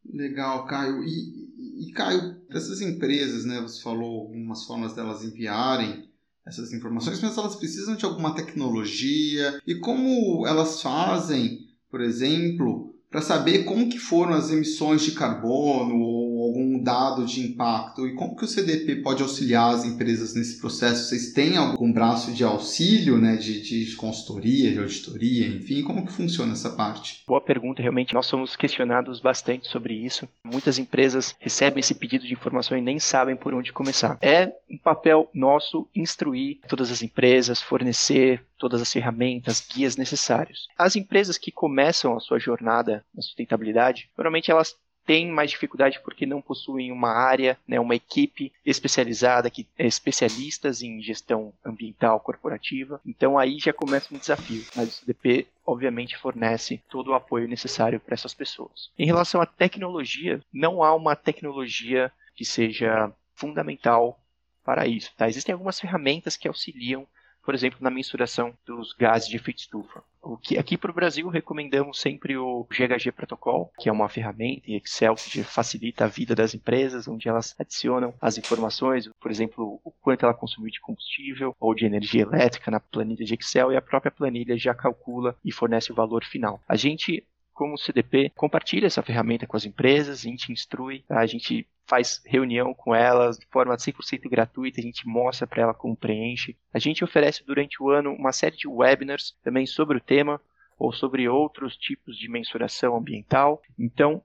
[0.05, 1.03] Legal, Caio.
[1.03, 6.12] E, e Caio, essas empresas, né, você falou algumas formas delas enviarem
[6.45, 9.59] essas informações, mas elas precisam de alguma tecnologia.
[9.65, 15.95] E como elas fazem, por exemplo, para saber como que foram as emissões de carbono
[15.95, 20.59] ou algum dado de impacto e como que o CDP pode auxiliar as empresas nesse
[20.59, 21.09] processo?
[21.09, 26.11] Vocês têm algum braço de auxílio, né, de, de consultoria, de auditoria, enfim, como que
[26.11, 27.23] funciona essa parte?
[27.27, 30.29] Boa pergunta, realmente nós somos questionados bastante sobre isso.
[30.43, 34.17] Muitas empresas recebem esse pedido de informação e nem sabem por onde começar.
[34.21, 40.69] É um papel nosso instruir todas as empresas, fornecer todas as ferramentas, guias necessários.
[40.77, 46.25] As empresas que começam a sua jornada na sustentabilidade, normalmente elas têm mais dificuldade porque
[46.25, 52.99] não possuem uma área, né, uma equipe especializada, que é especialistas em gestão ambiental corporativa.
[53.05, 54.63] Então aí já começa um desafio.
[54.75, 58.89] Mas o CDP obviamente fornece todo o apoio necessário para essas pessoas.
[58.97, 64.19] Em relação à tecnologia, não há uma tecnologia que seja fundamental
[64.63, 65.11] para isso.
[65.17, 65.27] Tá?
[65.27, 67.05] Existem algumas ferramentas que auxiliam
[67.43, 70.03] por exemplo, na mensuração dos gases de efeito estufa.
[70.21, 74.71] O que aqui para o Brasil recomendamos sempre o GHG Protocol, que é uma ferramenta
[74.71, 79.81] em Excel que facilita a vida das empresas, onde elas adicionam as informações, por exemplo,
[79.83, 83.75] o quanto ela consumiu de combustível ou de energia elétrica na planilha de Excel e
[83.75, 86.61] a própria planilha já calcula e fornece o valor final.
[86.67, 91.67] A gente como CDP compartilha essa ferramenta com as empresas, a gente instrui, a gente
[91.85, 96.57] faz reunião com elas de forma 100% gratuita, a gente mostra para ela como preenche.
[96.73, 100.41] A gente oferece durante o ano uma série de webinars também sobre o tema
[100.77, 103.61] ou sobre outros tipos de mensuração ambiental.
[103.77, 104.21] Então,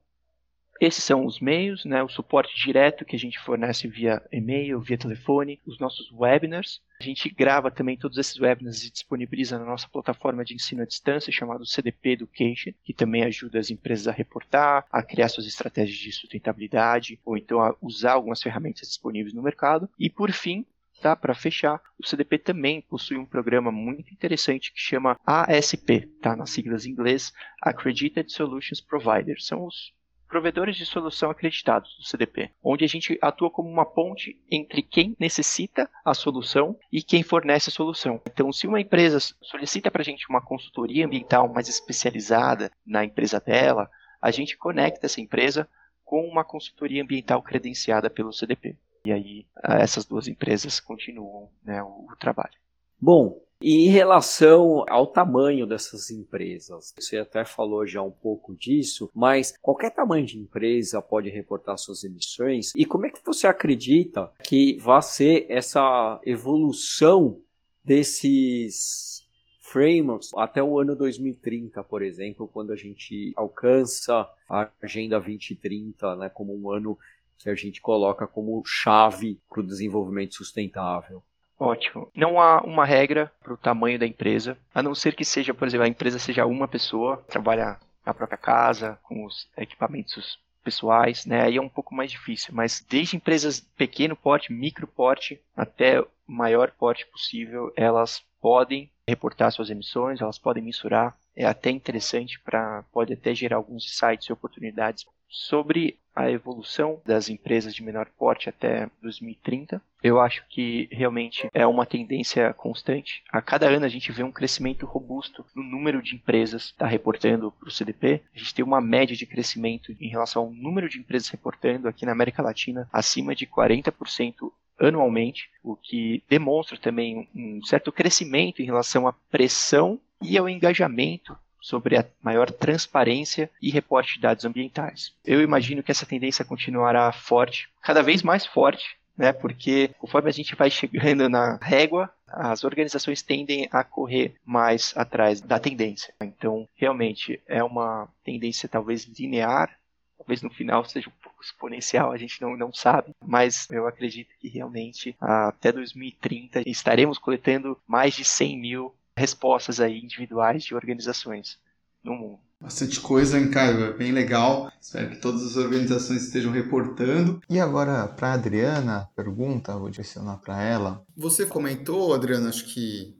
[0.80, 4.98] esses são os meios, né, o suporte direto que a gente fornece via e-mail, via
[4.98, 6.80] telefone, os nossos webinars.
[7.00, 10.84] A gente grava também todos esses webinars e disponibiliza na nossa plataforma de ensino à
[10.84, 15.98] distância chamado CDP Education, que também ajuda as empresas a reportar, a criar suas estratégias
[15.98, 19.88] de sustentabilidade ou então a usar algumas ferramentas disponíveis no mercado.
[19.98, 20.64] E por fim,
[21.00, 21.14] tá?
[21.14, 26.36] Para fechar, o CDP também possui um programa muito interessante que chama ASP, tá?
[26.36, 29.40] Nas siglas em inglês, Accredited Solutions Provider.
[29.40, 29.92] São os
[30.28, 35.16] provedores de solução acreditados do CDP, onde a gente atua como uma ponte entre quem
[35.18, 38.20] necessita a solução e quem fornece a solução.
[38.26, 43.40] Então, se uma empresa solicita para a gente uma consultoria ambiental mais especializada na empresa
[43.40, 45.68] dela, a gente conecta essa empresa
[46.04, 48.76] com uma consultoria ambiental credenciada pelo CDP.
[49.04, 52.54] E aí essas duas empresas continuam né, o, o trabalho.
[53.00, 59.10] Bom, e em relação ao tamanho dessas empresas, você até falou já um pouco disso,
[59.12, 62.72] mas qualquer tamanho de empresa pode reportar suas emissões.
[62.76, 67.40] E como é que você acredita que vai ser essa evolução
[67.84, 69.26] desses
[69.60, 76.28] frameworks até o ano 2030, por exemplo, quando a gente alcança a Agenda 2030 né,
[76.28, 76.96] como um ano
[77.38, 81.22] que a gente coloca como chave para o desenvolvimento sustentável?
[81.58, 82.08] Ótimo.
[82.14, 85.66] Não há uma regra para o tamanho da empresa, a não ser que seja, por
[85.66, 91.42] exemplo, a empresa seja uma pessoa, trabalha na própria casa, com os equipamentos pessoais, né?
[91.42, 96.70] Aí é um pouco mais difícil, mas desde empresas pequeno porte, micro porte, até maior
[96.70, 101.16] porte possível, elas podem reportar suas emissões, elas podem mensurar.
[101.34, 107.28] É até interessante para pode até gerar alguns insights e oportunidades sobre a evolução das
[107.28, 109.80] empresas de menor porte até 2030.
[110.02, 113.22] Eu acho que realmente é uma tendência constante.
[113.30, 116.86] A cada ano a gente vê um crescimento robusto no número de empresas que está
[116.86, 118.20] reportando para o CDP.
[118.34, 122.04] A gente tem uma média de crescimento em relação ao número de empresas reportando aqui
[122.04, 124.50] na América Latina acima de 40%
[124.80, 131.36] anualmente, o que demonstra também um certo crescimento em relação à pressão e ao engajamento
[131.60, 135.12] sobre a maior transparência e reporte de dados ambientais.
[135.24, 139.32] Eu imagino que essa tendência continuará forte, cada vez mais forte, né?
[139.32, 145.40] Porque conforme a gente vai chegando na régua, as organizações tendem a correr mais atrás
[145.40, 146.14] da tendência.
[146.20, 149.76] Então, realmente é uma tendência talvez linear,
[150.16, 154.30] talvez no final seja um pouco exponencial, a gente não, não sabe, mas eu acredito
[154.38, 161.58] que realmente até 2030 estaremos coletando mais de 100 mil respostas aí individuais de organizações
[162.02, 162.38] no mundo.
[162.60, 163.84] Bastante coisa, hein, Caio?
[163.84, 164.70] É bem legal.
[164.80, 167.40] Espero que todas as organizações estejam reportando.
[167.48, 171.04] E agora, para a Adriana, pergunta, vou direcionar para ela.
[171.16, 173.16] Você comentou, Adriana, acho que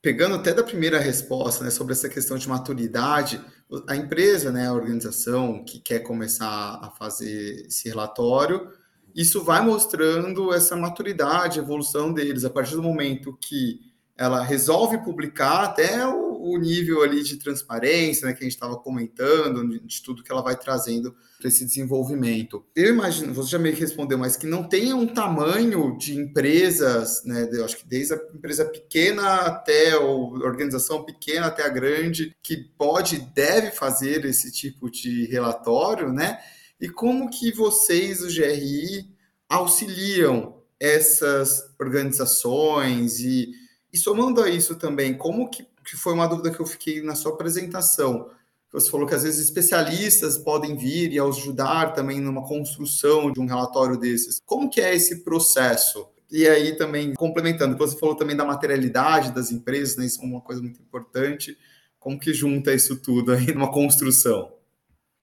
[0.00, 3.40] pegando até da primeira resposta, né, sobre essa questão de maturidade,
[3.88, 8.72] a empresa, né, a organização que quer começar a fazer esse relatório,
[9.14, 12.44] isso vai mostrando essa maturidade, evolução deles.
[12.44, 13.80] A partir do momento que
[14.18, 18.76] ela resolve publicar até o, o nível ali de transparência, né, que a gente estava
[18.76, 22.64] comentando, de, tudo que ela vai trazendo para esse desenvolvimento.
[22.74, 27.22] Eu imagino, você já meio que respondeu, mas que não tenha um tamanho de empresas,
[27.24, 32.34] né, eu acho que desde a empresa pequena até a organização pequena até a grande,
[32.42, 36.38] que pode e deve fazer esse tipo de relatório, né?
[36.80, 39.08] E como que vocês, o GRI,
[39.48, 43.50] auxiliam essas organizações e
[43.92, 47.14] e somando a isso também, como que, que foi uma dúvida que eu fiquei na
[47.14, 48.30] sua apresentação,
[48.70, 53.46] você falou que às vezes especialistas podem vir e ajudar também numa construção de um
[53.46, 54.40] relatório desses.
[54.44, 56.06] Como que é esse processo?
[56.30, 60.04] E aí também, complementando, você falou também da materialidade das empresas, né?
[60.04, 61.56] Isso é uma coisa muito importante.
[61.98, 64.52] Como que junta isso tudo aí numa construção?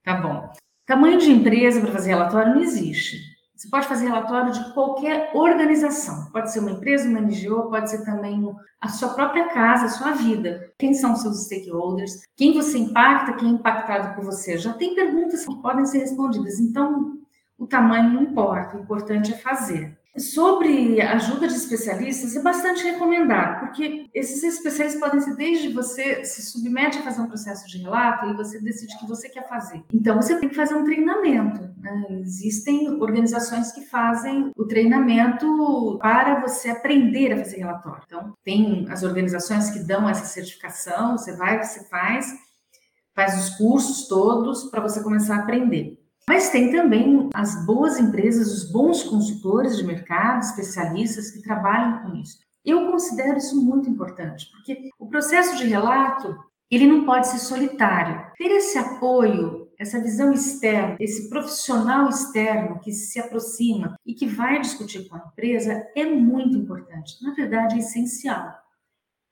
[0.02, 0.52] Tá bom.
[0.84, 3.35] Tamanho de empresa para fazer relatório não existe.
[3.56, 6.30] Você pode fazer relatório de qualquer organização.
[6.30, 10.10] Pode ser uma empresa, uma NGO, pode ser também a sua própria casa, a sua
[10.12, 10.70] vida.
[10.78, 12.20] Quem são seus stakeholders?
[12.36, 13.32] Quem você impacta?
[13.32, 14.58] Quem é impactado por você?
[14.58, 16.60] Já tem perguntas que podem ser respondidas.
[16.60, 17.18] Então,
[17.58, 18.76] o tamanho não importa.
[18.76, 19.98] O importante é fazer.
[20.18, 26.42] Sobre ajuda de especialistas, é bastante recomendado, porque esses especialistas podem ser desde você se
[26.42, 29.82] submete a fazer um processo de relato e você decide o que você quer fazer.
[29.92, 31.60] Então, você tem que fazer um treinamento.
[31.78, 32.06] Né?
[32.20, 38.02] Existem organizações que fazem o treinamento para você aprender a fazer relatório.
[38.06, 42.32] Então, tem as organizações que dão essa certificação, você vai, você faz,
[43.14, 46.05] faz os cursos todos para você começar a aprender.
[46.28, 52.16] Mas tem também as boas empresas, os bons consultores de mercado, especialistas que trabalham com
[52.16, 52.38] isso.
[52.64, 56.36] Eu considero isso muito importante, porque o processo de relato,
[56.68, 58.26] ele não pode ser solitário.
[58.36, 64.60] Ter esse apoio, essa visão externa, esse profissional externo que se aproxima e que vai
[64.60, 67.22] discutir com a empresa é muito importante.
[67.22, 68.52] Na verdade, é essencial.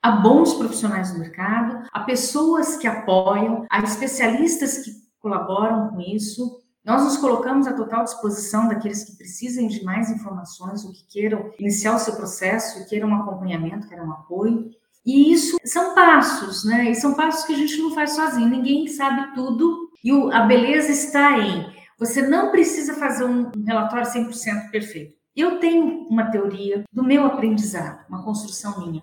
[0.00, 6.62] Há bons profissionais no mercado, há pessoas que apoiam, há especialistas que colaboram com isso,
[6.84, 11.50] nós nos colocamos à total disposição daqueles que precisem de mais informações ou que queiram
[11.58, 14.70] iniciar o seu processo queiram um acompanhamento, queiram um apoio.
[15.04, 16.90] E isso são passos, né?
[16.90, 18.48] E são passos que a gente não faz sozinho.
[18.48, 24.70] Ninguém sabe tudo e a beleza está em você não precisa fazer um relatório 100%
[24.70, 25.16] perfeito.
[25.34, 29.02] Eu tenho uma teoria do meu aprendizado, uma construção minha.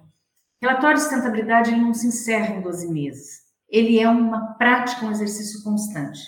[0.62, 3.42] Relatório de sustentabilidade ele não se encerra em 12 meses.
[3.68, 6.20] Ele é uma prática, um exercício constante.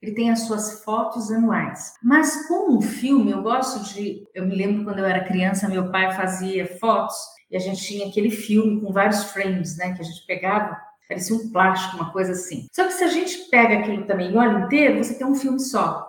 [0.00, 1.94] Ele tem as suas fotos anuais.
[2.02, 4.24] Mas como um filme, eu gosto de.
[4.34, 7.16] Eu me lembro quando eu era criança, meu pai fazia fotos
[7.50, 9.94] e a gente tinha aquele filme com vários frames, né?
[9.94, 10.78] Que a gente pegava,
[11.08, 12.66] parecia um plástico, uma coisa assim.
[12.72, 15.58] Só que se a gente pega aquilo também e olha inteiro, você tem um filme
[15.58, 16.06] só.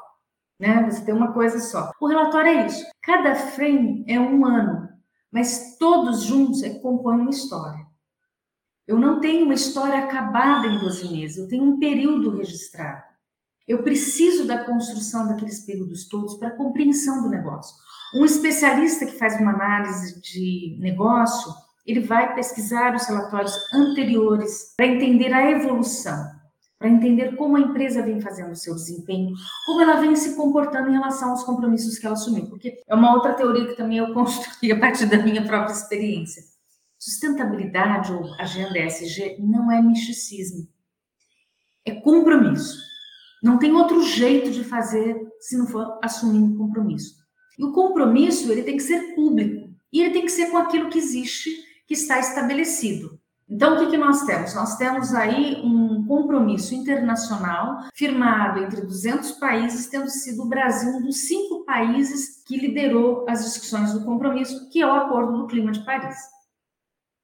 [0.59, 0.83] Né?
[0.89, 1.91] Você tem uma coisa só.
[1.99, 2.85] O relatório é isso.
[3.01, 4.89] Cada frame é um ano,
[5.31, 7.87] mas todos juntos é compõem uma história.
[8.85, 13.09] Eu não tenho uma história acabada em 12 meses, eu tenho um período registrado.
[13.70, 17.76] Eu preciso da construção daqueles períodos todos para compreensão do negócio.
[18.15, 21.53] Um especialista que faz uma análise de negócio,
[21.86, 26.32] ele vai pesquisar os relatórios anteriores para entender a evolução,
[26.80, 29.36] para entender como a empresa vem fazendo o seu desempenho,
[29.67, 33.13] como ela vem se comportando em relação aos compromissos que ela assumiu, porque é uma
[33.13, 36.41] outra teoria que também eu construí a partir da minha própria experiência.
[36.97, 40.67] Sustentabilidade ou agenda ESG não é misticismo,
[41.86, 42.88] é compromisso.
[43.41, 47.15] Não tem outro jeito de fazer se não for assumindo compromisso.
[47.57, 50.89] E o compromisso ele tem que ser público e ele tem que ser com aquilo
[50.89, 51.49] que existe,
[51.87, 53.19] que está estabelecido.
[53.49, 54.53] Então, o que, que nós temos?
[54.53, 61.01] Nós temos aí um compromisso internacional firmado entre 200 países, tendo sido o Brasil um
[61.01, 65.71] dos cinco países que liderou as discussões do compromisso, que é o Acordo do Clima
[65.71, 66.15] de Paris.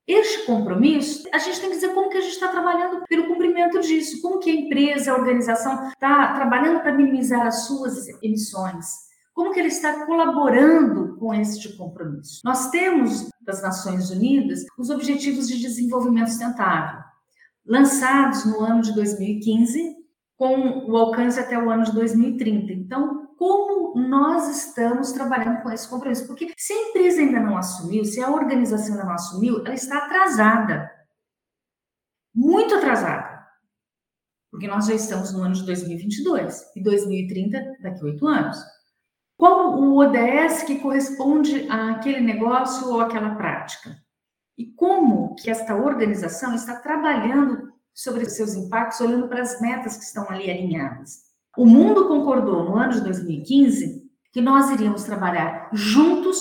[0.07, 3.79] Este compromisso, a gente tem que dizer como que a gente está trabalhando pelo cumprimento
[3.79, 8.85] disso, como que a empresa, a organização está trabalhando para minimizar as suas emissões,
[9.33, 12.41] como que ele está colaborando com este compromisso.
[12.45, 16.99] Nós temos das Nações Unidas os Objetivos de Desenvolvimento Sustentável,
[17.65, 19.95] lançados no ano de 2015,
[20.37, 22.73] com o alcance até o ano de 2030.
[22.73, 26.27] Então, como nós estamos trabalhando com esse compromisso.
[26.27, 29.97] Porque se a empresa ainda não assumiu, se a organização ainda não assumiu, ela está
[29.97, 30.91] atrasada.
[32.33, 33.45] Muito atrasada.
[34.51, 38.57] Porque nós já estamos no ano de 2022 e 2030 daqui a oito anos.
[39.37, 43.97] Qual o ODS que corresponde àquele negócio ou àquela prática?
[44.57, 50.03] E como que esta organização está trabalhando sobre seus impactos, olhando para as metas que
[50.03, 51.24] estão ali alinhadas?
[51.57, 54.03] O mundo concordou no ano de 2015
[54.33, 56.37] que nós iríamos trabalhar juntos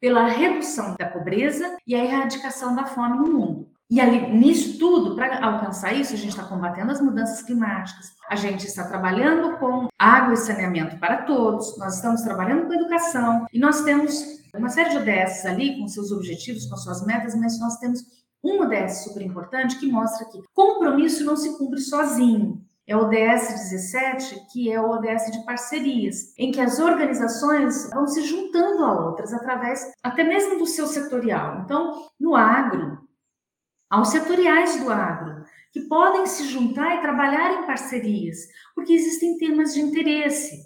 [0.00, 3.68] pela redução da pobreza e a erradicação da fome no mundo.
[3.90, 8.34] E ali, nisso tudo, para alcançar isso, a gente está combatendo as mudanças climáticas, a
[8.34, 13.60] gente está trabalhando com água e saneamento para todos, nós estamos trabalhando com educação, e
[13.60, 17.76] nós temos uma série de ODS ali, com seus objetivos, com suas metas, mas nós
[17.78, 18.00] temos
[18.42, 23.70] um ODS super importante que mostra que compromisso não se cumpre sozinho é o ODS
[23.70, 29.06] 17, que é o ODS de parcerias, em que as organizações vão se juntando a
[29.06, 31.62] outras através até mesmo do seu setorial.
[31.64, 32.98] Então, no agro,
[33.90, 38.38] há os setoriais do agro, que podem se juntar e trabalhar em parcerias,
[38.74, 40.62] porque existem temas de interesse.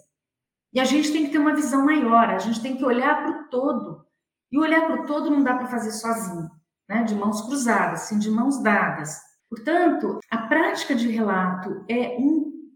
[0.72, 3.30] E a gente tem que ter uma visão maior, a gente tem que olhar para
[3.30, 4.06] o todo.
[4.52, 6.50] E olhar para o todo não dá para fazer sozinho,
[6.88, 7.02] né?
[7.02, 9.29] de mãos cruzadas, sim, de mãos dadas.
[9.50, 12.70] Portanto, a prática de relato é um,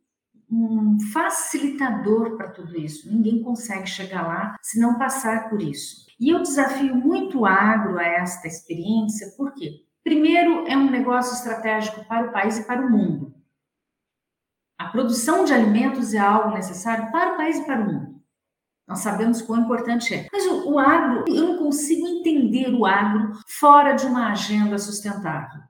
[0.50, 3.08] um facilitador para tudo isso.
[3.08, 6.04] Ninguém consegue chegar lá se não passar por isso.
[6.18, 9.84] E eu desafio muito agro a esta experiência, por quê?
[10.02, 13.32] Primeiro, é um negócio estratégico para o país e para o mundo.
[14.76, 18.20] A produção de alimentos é algo necessário para o país e para o mundo.
[18.86, 20.28] Nós sabemos quão importante é.
[20.30, 25.62] Mas o, o agro, eu não consigo entender o agro fora de uma agenda sustentável.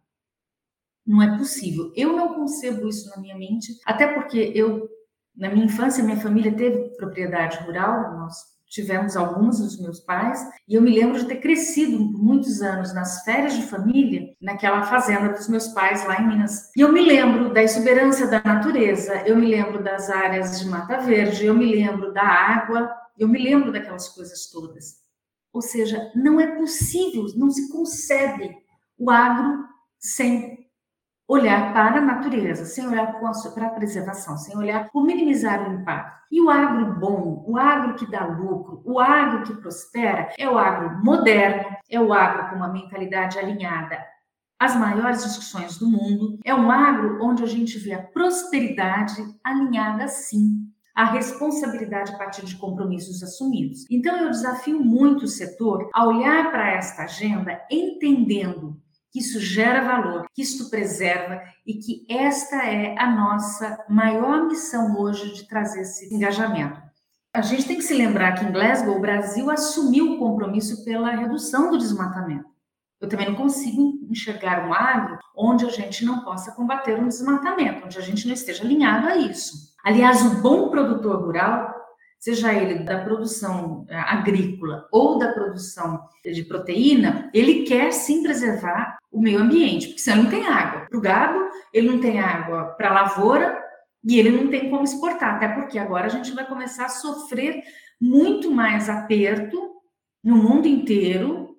[1.07, 1.93] Não é possível.
[1.95, 4.89] Eu não concebo isso na minha mente, até porque eu,
[5.37, 8.35] na minha infância, minha família teve propriedade rural, nós
[8.75, 13.23] tivemos alguns dos meus pais, e eu me lembro de ter crescido muitos anos nas
[13.23, 16.73] férias de família, naquela fazenda dos meus pais lá em Minas.
[16.77, 20.99] E eu me lembro da exuberância da natureza, eu me lembro das áreas de mata
[20.99, 25.05] verde, eu me lembro da água, eu me lembro daquelas coisas todas.
[25.53, 28.57] Ou seja, não é possível, não se concebe
[28.99, 29.65] o agro
[30.01, 30.64] sem
[31.27, 33.19] olhar para a natureza, sem olhar
[33.55, 36.25] para a preservação, sem olhar por minimizar o impacto.
[36.31, 40.59] E o agro bom, o agro que dá lucro, o agro que prospera, é o
[40.59, 43.99] agro moderno, é o agro com uma mentalidade alinhada
[44.59, 50.09] às maiores discussões do mundo, é um agro onde a gente vê a prosperidade alinhada
[50.09, 50.65] sim
[50.95, 53.85] à responsabilidade a partir de compromissos assumidos.
[53.91, 58.81] Então eu desafio muito o setor a olhar para esta agenda entendendo
[59.15, 64.99] que isso gera valor, que isto preserva e que esta é a nossa maior missão
[64.99, 66.83] hoje de trazer esse engajamento.
[67.33, 71.15] A gente tem que se lembrar que em Glasgow o Brasil assumiu o compromisso pela
[71.15, 72.47] redução do desmatamento.
[73.01, 77.85] Eu também não consigo enxergar um agro onde a gente não possa combater um desmatamento,
[77.85, 79.73] onde a gente não esteja alinhado a isso.
[79.85, 81.73] Aliás, o bom produtor rural
[82.25, 88.97] seja ele da produção eh, agrícola ou da produção de proteína, ele quer sim preservar
[89.13, 91.39] o meio ambiente, porque senão não tem água para o gado,
[91.71, 93.63] ele não tem água para a lavoura
[94.03, 97.63] e ele não tem como exportar, até porque agora a gente vai começar a sofrer
[98.01, 99.75] muito mais aperto
[100.23, 101.59] no mundo inteiro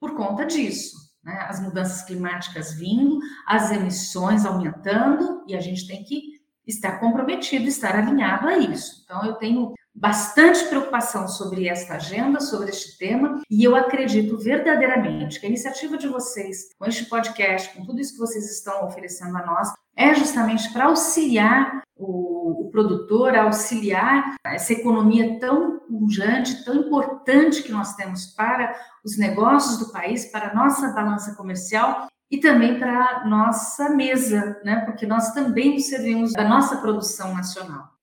[0.00, 0.96] por conta disso.
[1.22, 1.38] Né?
[1.50, 7.94] As mudanças climáticas vindo, as emissões aumentando, e a gente tem que estar comprometido, estar
[7.94, 9.02] alinhado a isso.
[9.04, 15.40] Então, eu tenho bastante preocupação sobre esta agenda, sobre este tema, e eu acredito verdadeiramente
[15.40, 19.36] que a iniciativa de vocês, com este podcast, com tudo isso que vocês estão oferecendo
[19.36, 26.76] a nós, é justamente para auxiliar o, o, produtor, auxiliar essa economia tão pujante, tão
[26.76, 28.72] importante que nós temos para
[29.04, 34.60] os negócios do país, para a nossa balança comercial e também para a nossa mesa,
[34.64, 34.82] né?
[34.84, 37.97] porque nós também servimos da nossa produção nacional.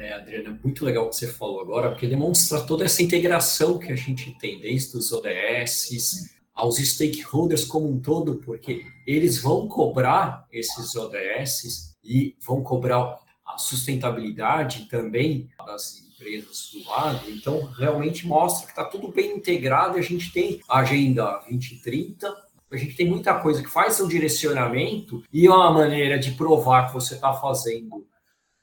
[0.00, 3.92] É, Adriana, muito legal o que você falou agora, porque demonstra toda essa integração que
[3.92, 10.46] a gente tem, desde os ODS aos stakeholders como um todo, porque eles vão cobrar
[10.50, 17.30] esses ODS e vão cobrar a sustentabilidade também das empresas do agro.
[17.30, 22.26] Então, realmente mostra que está tudo bem integrado a gente tem a Agenda 2030,
[22.72, 26.94] a gente tem muita coisa que faz um direcionamento e uma maneira de provar que
[26.94, 28.06] você está fazendo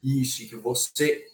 [0.02, 1.26] isso e que você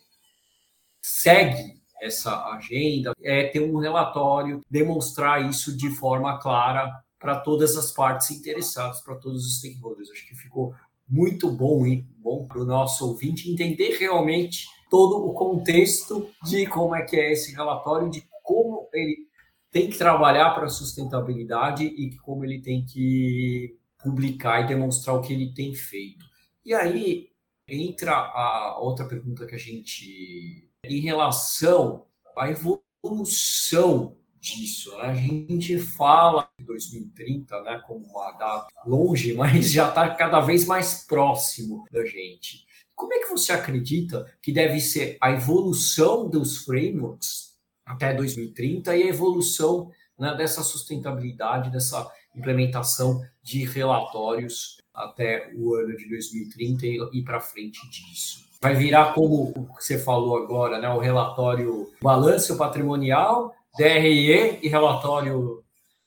[1.01, 7.91] segue essa agenda, é ter um relatório, demonstrar isso de forma clara para todas as
[7.91, 10.11] partes interessadas, para todos os stakeholders.
[10.11, 10.75] Acho que ficou
[11.07, 16.95] muito bom e bom para o nosso ouvinte entender realmente todo o contexto de como
[16.95, 19.27] é que é esse relatório, de como ele
[19.71, 25.21] tem que trabalhar para a sustentabilidade e como ele tem que publicar e demonstrar o
[25.21, 26.25] que ele tem feito.
[26.65, 27.29] E aí,
[27.67, 30.69] entra a outra pergunta que a gente.
[30.85, 32.05] Em relação
[32.35, 35.05] à evolução disso, né?
[35.05, 40.65] a gente fala de 2030 né, como uma data longe, mas já está cada vez
[40.65, 42.65] mais próximo da gente.
[42.93, 47.53] Como é que você acredita que deve ser a evolução dos frameworks
[47.85, 49.89] até 2030 e a evolução
[50.19, 57.39] né, dessa sustentabilidade, dessa implementação de relatórios até o ano de 2030 e ir para
[57.39, 58.45] frente disso.
[58.61, 65.63] Vai virar como você falou agora, né, o relatório balanço patrimonial, DRE e relatório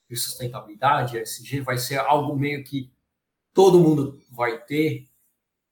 [0.09, 2.89] de sustentabilidade, SG, vai ser algo meio que
[3.53, 5.05] todo mundo vai ter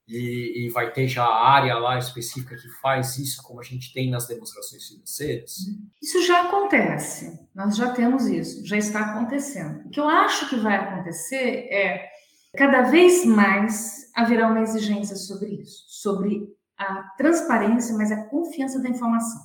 [0.08, 3.92] e, e, vai ter já a área lá específica que faz isso, como a gente
[3.92, 5.56] tem nas demonstrações financeiras?
[6.00, 9.88] Isso já acontece, nós já temos isso, já está acontecendo.
[9.88, 12.12] O que eu acho que vai acontecer é
[12.56, 16.48] cada vez mais haverá uma exigência sobre isso, sobre
[16.78, 19.42] a transparência, mas a confiança da informação,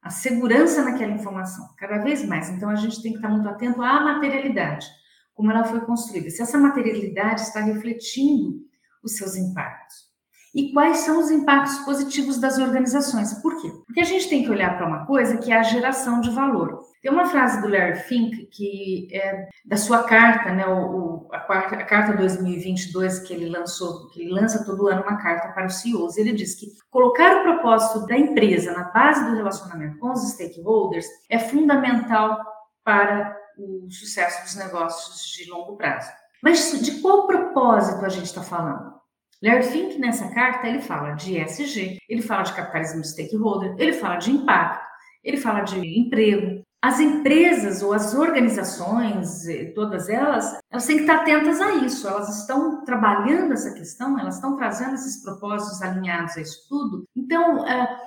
[0.00, 2.48] a segurança naquela informação, cada vez mais.
[2.50, 4.86] Então a gente tem que estar muito atento à materialidade,
[5.34, 6.30] como ela foi construída.
[6.30, 8.60] Se essa materialidade está refletindo
[9.02, 10.11] os seus impactos.
[10.54, 13.32] E quais são os impactos positivos das organizações.
[13.34, 13.70] Por quê?
[13.86, 16.80] Porque a gente tem que olhar para uma coisa que é a geração de valor.
[17.00, 21.76] Tem uma frase do Larry Fink que é da sua carta, né, o, a, quarta,
[21.76, 25.80] a carta 2022 que ele lançou, que ele lança todo ano uma carta para os
[25.80, 26.16] CEOs.
[26.16, 31.06] Ele diz que colocar o propósito da empresa na base do relacionamento com os stakeholders
[31.30, 32.38] é fundamental
[32.84, 36.10] para o sucesso dos negócios de longo prazo.
[36.42, 39.01] Mas de qual propósito a gente está falando?
[39.42, 43.92] Larry Fink, nessa carta, ele fala de ESG, ele fala de capitalismo de stakeholder, ele
[43.92, 44.86] fala de impacto,
[45.24, 46.62] ele fala de emprego.
[46.80, 52.08] As empresas ou as organizações, eh, todas elas, elas têm que estar atentas a isso.
[52.08, 57.04] Elas estão trabalhando essa questão, elas estão trazendo esses propósitos alinhados a isso tudo.
[57.14, 58.00] Então, é,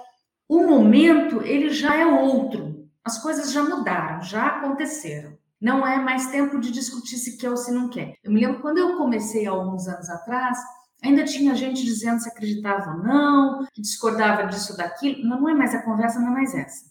[0.48, 2.86] o momento, ele já é outro.
[3.04, 5.38] As coisas já mudaram, já aconteceram.
[5.62, 8.16] Não é mais tempo de discutir se quer ou se não quer.
[8.24, 10.58] Eu me lembro quando eu comecei, alguns anos atrás,
[11.04, 15.28] Ainda tinha gente dizendo se acreditava ou não, que discordava disso daquilo.
[15.28, 16.86] Não, não é mais a conversa, não é mais essa.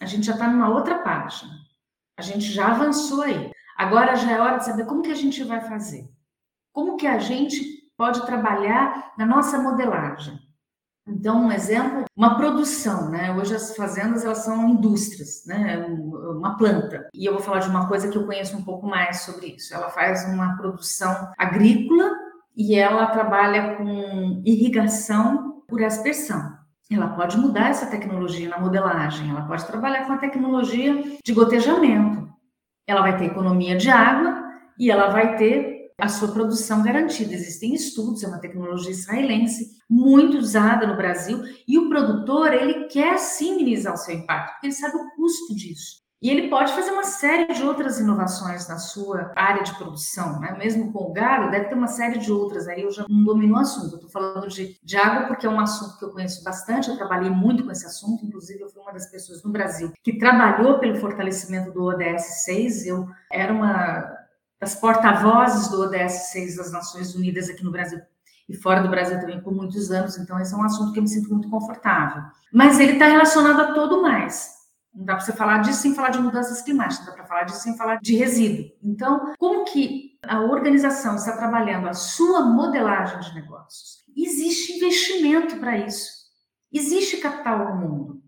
[0.00, 1.52] A gente já está numa outra página.
[2.16, 3.50] A gente já avançou aí.
[3.76, 6.08] Agora já é hora de saber como que a gente vai fazer.
[6.72, 10.38] Como que a gente pode trabalhar na nossa modelagem.
[11.06, 13.34] Então, um exemplo, uma produção, né?
[13.34, 15.84] Hoje as fazendas elas são indústrias, né?
[15.86, 17.08] Uma planta.
[17.12, 19.74] E eu vou falar de uma coisa que eu conheço um pouco mais sobre isso.
[19.74, 22.10] Ela faz uma produção agrícola
[22.56, 26.54] e ela trabalha com irrigação por aspersão.
[26.90, 32.28] Ela pode mudar essa tecnologia na modelagem, ela pode trabalhar com a tecnologia de gotejamento.
[32.86, 34.44] Ela vai ter economia de água
[34.78, 37.32] e ela vai ter a sua produção garantida.
[37.32, 43.18] Existem estudos, é uma tecnologia israelense muito usada no Brasil e o produtor ele quer
[43.18, 46.03] sim minimizar o seu impacto, porque ele sabe o custo disso.
[46.24, 50.56] E ele pode fazer uma série de outras inovações na sua área de produção, né?
[50.58, 52.66] mesmo com o gado, deve ter uma série de outras.
[52.66, 53.96] Aí eu já não domino o assunto.
[53.96, 56.88] Estou falando de, de água porque é um assunto que eu conheço bastante.
[56.88, 60.16] Eu trabalhei muito com esse assunto, inclusive eu fui uma das pessoas no Brasil que
[60.16, 62.86] trabalhou pelo fortalecimento do ODS 6.
[62.86, 64.10] Eu era uma
[64.58, 68.00] das porta-vozes do ODS 6 das Nações Unidas aqui no Brasil
[68.48, 70.16] e fora do Brasil também por muitos anos.
[70.16, 72.22] Então esse é um assunto que eu me sinto muito confortável.
[72.50, 74.63] Mas ele está relacionado a todo mais.
[74.94, 77.42] Não dá para você falar disso sem falar de mudanças climáticas, não dá para falar
[77.44, 78.70] disso sem falar de resíduo.
[78.82, 84.04] Então, como que a organização está trabalhando a sua modelagem de negócios?
[84.16, 86.24] Existe investimento para isso.
[86.72, 88.22] Existe capital no mundo.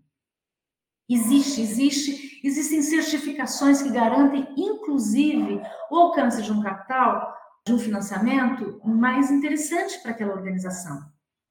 [1.09, 7.33] Existe, existe, existem certificações que garantem, inclusive, o alcance de um capital,
[7.65, 11.01] de um financiamento mais interessante para aquela organização,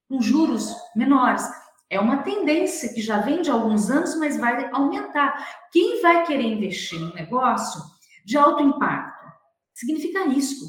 [0.08, 1.42] com juros menores.
[1.88, 5.68] É uma tendência que já vem de alguns anos, mas vai aumentar.
[5.70, 7.80] Quem vai querer investir no negócio
[8.24, 9.24] de alto impacto?
[9.72, 10.66] Significa risco.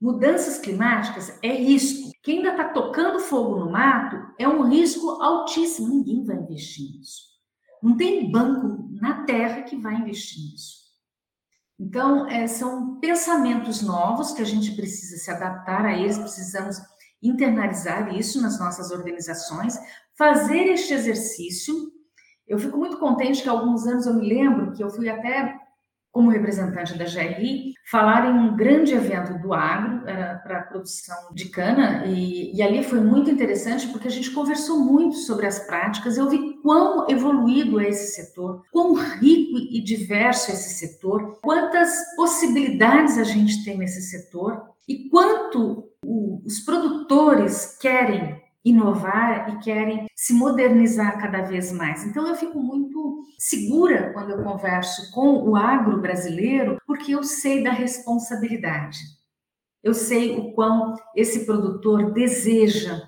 [0.00, 2.12] Mudanças climáticas é risco.
[2.22, 5.88] Quem ainda está tocando fogo no mato é um risco altíssimo.
[5.88, 7.34] Ninguém vai investir nisso.
[7.82, 10.84] Não tem banco na terra que vai investir nisso.
[11.78, 16.76] Então, é, são pensamentos novos que a gente precisa se adaptar a eles, precisamos
[17.22, 19.78] internalizar isso nas nossas organizações,
[20.16, 21.74] fazer este exercício.
[22.46, 25.58] Eu fico muito contente que há alguns anos eu me lembro que eu fui até
[26.14, 31.16] como representante da GRI, falar em um grande evento do agro, era para a produção
[31.34, 35.58] de cana, e, e, ali foi muito interessante porque a gente conversou muito sobre as
[35.66, 41.40] práticas, eu vi quão evoluído é esse setor, quão rico e diverso é esse setor,
[41.42, 49.58] quantas possibilidades a gente tem nesse setor, e quanto o, os produtores querem inovar e
[49.58, 52.04] querem se modernizar cada vez mais.
[52.04, 57.62] Então eu fico muito segura quando eu converso com o agro brasileiro, porque eu sei
[57.62, 58.98] da responsabilidade.
[59.82, 63.02] Eu sei o quão esse produtor deseja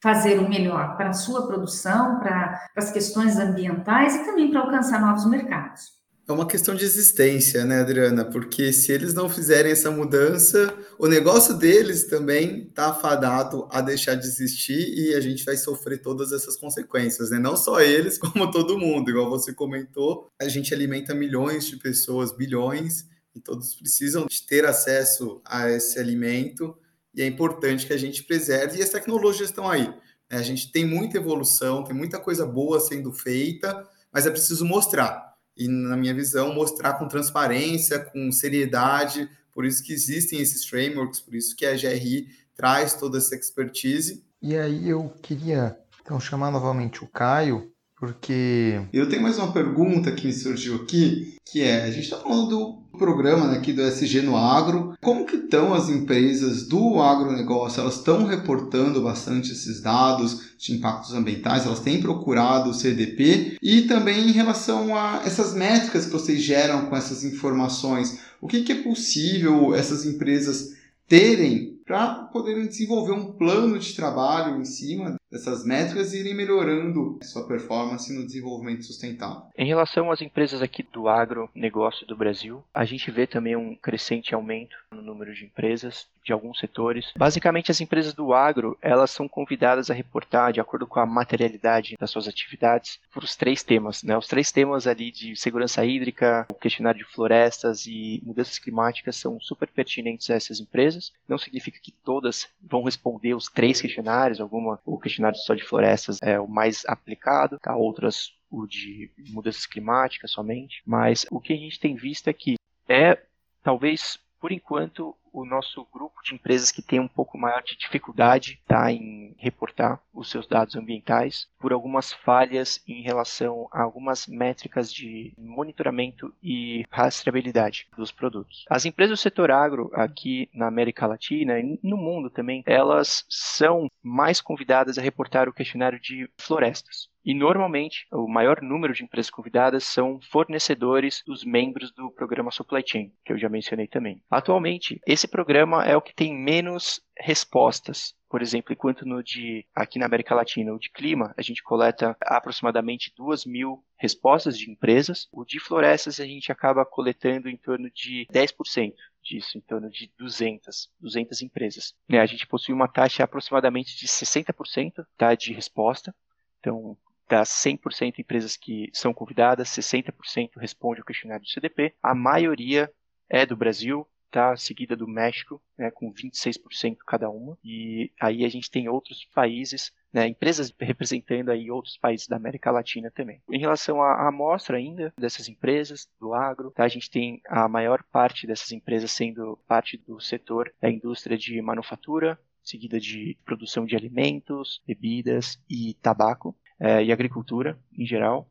[0.00, 4.60] fazer o melhor para a sua produção, para, para as questões ambientais e também para
[4.60, 6.01] alcançar novos mercados.
[6.32, 8.24] É uma questão de existência, né, Adriana?
[8.24, 14.14] Porque se eles não fizerem essa mudança, o negócio deles também está fadado a deixar
[14.14, 17.38] de existir e a gente vai sofrer todas essas consequências, né?
[17.38, 19.10] Não só eles, como todo mundo.
[19.10, 23.04] Igual você comentou, a gente alimenta milhões de pessoas, bilhões,
[23.34, 26.74] e todos precisam de ter acesso a esse alimento
[27.14, 29.86] e é importante que a gente preserve e as tecnologias estão aí.
[29.86, 30.38] Né?
[30.38, 35.31] A gente tem muita evolução, tem muita coisa boa sendo feita, mas é preciso mostrar
[35.56, 39.28] e, na minha visão, mostrar com transparência, com seriedade.
[39.52, 44.24] Por isso que existem esses frameworks, por isso que a GRI traz toda essa expertise.
[44.40, 48.80] E aí eu queria então chamar novamente o Caio, Porque.
[48.92, 52.48] Eu tenho mais uma pergunta que me surgiu aqui, que é: a gente está falando
[52.48, 54.96] do programa né, aqui do SG no Agro.
[55.00, 57.80] Como que estão as empresas do agronegócio?
[57.80, 61.66] Elas estão reportando bastante esses dados de impactos ambientais?
[61.66, 63.58] Elas têm procurado o CDP?
[63.62, 68.62] E também em relação a essas métricas que vocês geram com essas informações, o que,
[68.62, 70.72] que é possível essas empresas
[71.08, 77.18] terem para poderem desenvolver um plano de trabalho em cima dessas métricas e irem melhorando
[77.22, 79.44] sua performance no desenvolvimento sustentável.
[79.56, 84.34] Em relação às empresas aqui do agronegócio do Brasil, a gente vê também um crescente
[84.34, 87.12] aumento no número de empresas de alguns setores.
[87.16, 91.96] Basicamente, as empresas do agro, elas são convidadas a reportar de acordo com a materialidade
[91.98, 94.16] das suas atividades por os três temas, né?
[94.16, 99.40] Os três temas ali de segurança hídrica, o questionário de florestas e mudanças climáticas são
[99.40, 101.12] super pertinentes a essas empresas.
[101.28, 102.21] Não significa que todas
[102.60, 106.84] vão responder os três questionários, alguma o questionário questionário só de florestas é o mais
[106.86, 107.76] aplicado, tá?
[107.76, 112.56] outras o de mudanças climáticas somente, mas o que a gente tem visto é que
[112.86, 113.18] é
[113.62, 118.60] talvez por enquanto o nosso grupo de empresas que tem um pouco maior de dificuldade
[118.66, 124.92] tá, em reportar os seus dados ambientais por algumas falhas em relação a algumas métricas
[124.92, 128.64] de monitoramento e rastreabilidade dos produtos.
[128.68, 133.88] As empresas do setor agro aqui na América Latina e no mundo também, elas são
[134.02, 137.11] mais convidadas a reportar o questionário de florestas.
[137.24, 142.82] E normalmente, o maior número de empresas convidadas são fornecedores dos membros do programa Supply
[142.84, 144.20] Chain, que eu já mencionei também.
[144.30, 148.14] Atualmente, esse programa é o que tem menos respostas.
[148.28, 152.16] Por exemplo, enquanto no de aqui na América Latina, o de clima, a gente coleta
[152.22, 155.28] aproximadamente 2 mil respostas de empresas.
[155.30, 160.10] O de florestas a gente acaba coletando em torno de 10% disso, em torno de
[160.18, 161.94] 200, 200 empresas.
[162.08, 166.14] Né, a gente possui uma taxa aproximadamente de 60% tá, de resposta.
[166.58, 166.96] Então,
[167.28, 171.94] das 100% empresas que são convidadas, 60% responde ao questionário do CDP.
[172.02, 172.92] A maioria
[173.28, 174.56] é do Brasil, tá?
[174.56, 177.56] Seguida do México, né, com 26% cada uma.
[177.62, 182.70] E aí a gente tem outros países, né, empresas representando aí outros países da América
[182.70, 183.40] Latina também.
[183.50, 186.84] Em relação à amostra ainda dessas empresas do agro, tá?
[186.84, 191.60] a gente tem a maior parte dessas empresas sendo parte do setor da indústria de
[191.60, 198.48] manufatura, seguida de produção de alimentos, bebidas e tabaco é, e agricultura em geral.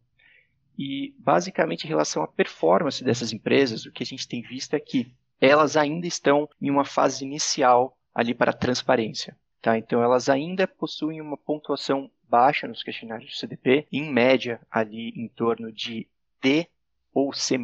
[0.78, 4.80] E basicamente em relação à performance dessas empresas, o que a gente tem visto é
[4.80, 9.36] que elas ainda estão em uma fase inicial ali para transparência.
[9.62, 9.78] Tá?
[9.78, 15.28] Então elas ainda possuem uma pontuação baixa nos questionários do CDP, em média ali em
[15.28, 16.08] torno de
[16.42, 16.68] D
[17.14, 17.58] ou C-,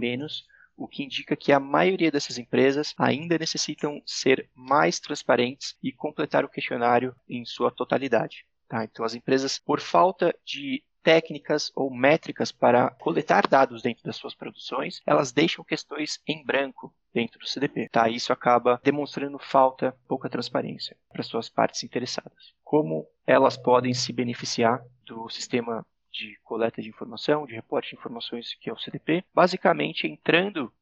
[0.76, 6.46] o que indica que a maioria dessas empresas ainda necessitam ser mais transparentes e completar
[6.46, 8.46] o questionário em sua totalidade.
[8.68, 8.84] Tá?
[8.84, 14.36] Então, as empresas, por falta de técnicas ou métricas para coletar dados dentro das suas
[14.36, 17.88] produções, elas deixam questões em branco dentro do CDP.
[17.88, 18.10] Tá?
[18.10, 22.54] Isso acaba demonstrando falta, pouca transparência para suas partes interessadas.
[22.62, 28.54] Como elas podem se beneficiar do sistema de coleta de informação, de reporte de informações
[28.56, 29.24] que é o CDP?
[29.34, 30.74] Basicamente, entrando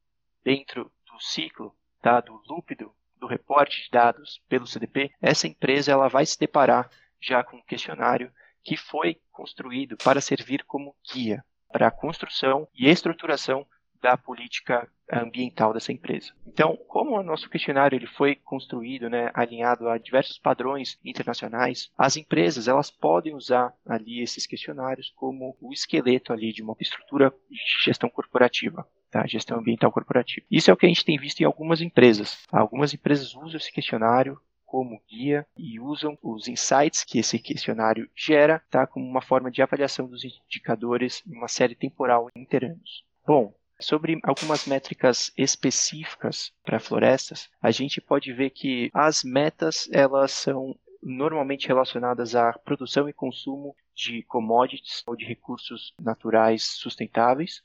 [0.44, 2.20] dentro do ciclo, tá?
[2.20, 6.90] do loop do, do reporte de dados pelo CDP, essa empresa ela vai se deparar
[7.26, 8.32] já com um questionário
[8.64, 13.66] que foi construído para servir como guia para a construção e estruturação
[14.02, 16.32] da política ambiental dessa empresa.
[16.48, 22.16] Então, como o nosso questionário ele foi construído, né, alinhado a diversos padrões internacionais, as
[22.16, 27.60] empresas elas podem usar ali esses questionários como o esqueleto ali de uma estrutura de
[27.84, 28.88] gestão corporativa.
[29.12, 30.46] Tá, gestão ambiental corporativa.
[30.52, 32.44] Isso é o que a gente tem visto em algumas empresas.
[32.52, 38.62] Algumas empresas usam esse questionário como guia e usam os insights que esse questionário gera
[38.70, 43.06] tá, como uma forma de avaliação dos indicadores em uma série temporal interanos.
[43.26, 50.32] Bom, Sobre algumas métricas específicas para florestas, a gente pode ver que as metas elas
[50.32, 57.62] são normalmente relacionadas à produção e consumo de commodities ou de recursos naturais sustentáveis,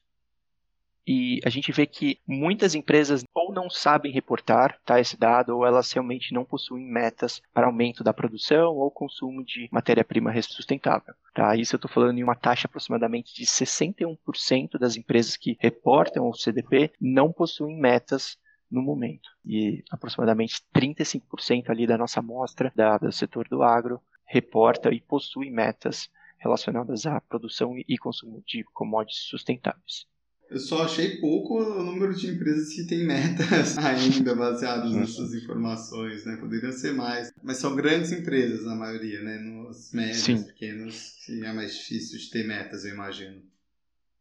[1.07, 5.66] e a gente vê que muitas empresas ou não sabem reportar tá, esse dado, ou
[5.66, 11.14] elas realmente não possuem metas para aumento da produção ou consumo de matéria-prima sustentável.
[11.34, 11.57] Tá?
[11.57, 16.34] Isso eu estou falando em uma taxa aproximadamente de 61% das empresas que reportam o
[16.34, 18.38] CDP não possuem metas
[18.70, 19.28] no momento.
[19.44, 25.51] E aproximadamente 35% ali da nossa amostra da, do setor do agro reporta e possui
[25.51, 30.07] metas relacionadas à produção e consumo de commodities sustentáveis.
[30.51, 36.26] Eu só achei pouco o número de empresas que têm metas ainda baseadas nessas informações,
[36.26, 36.36] né?
[36.36, 37.32] Poderiam ser mais.
[37.40, 39.38] Mas são grandes empresas, na maioria, né?
[39.38, 40.42] Nos médios, Sim.
[40.42, 43.40] pequenos, que é mais difícil de ter metas, eu imagino.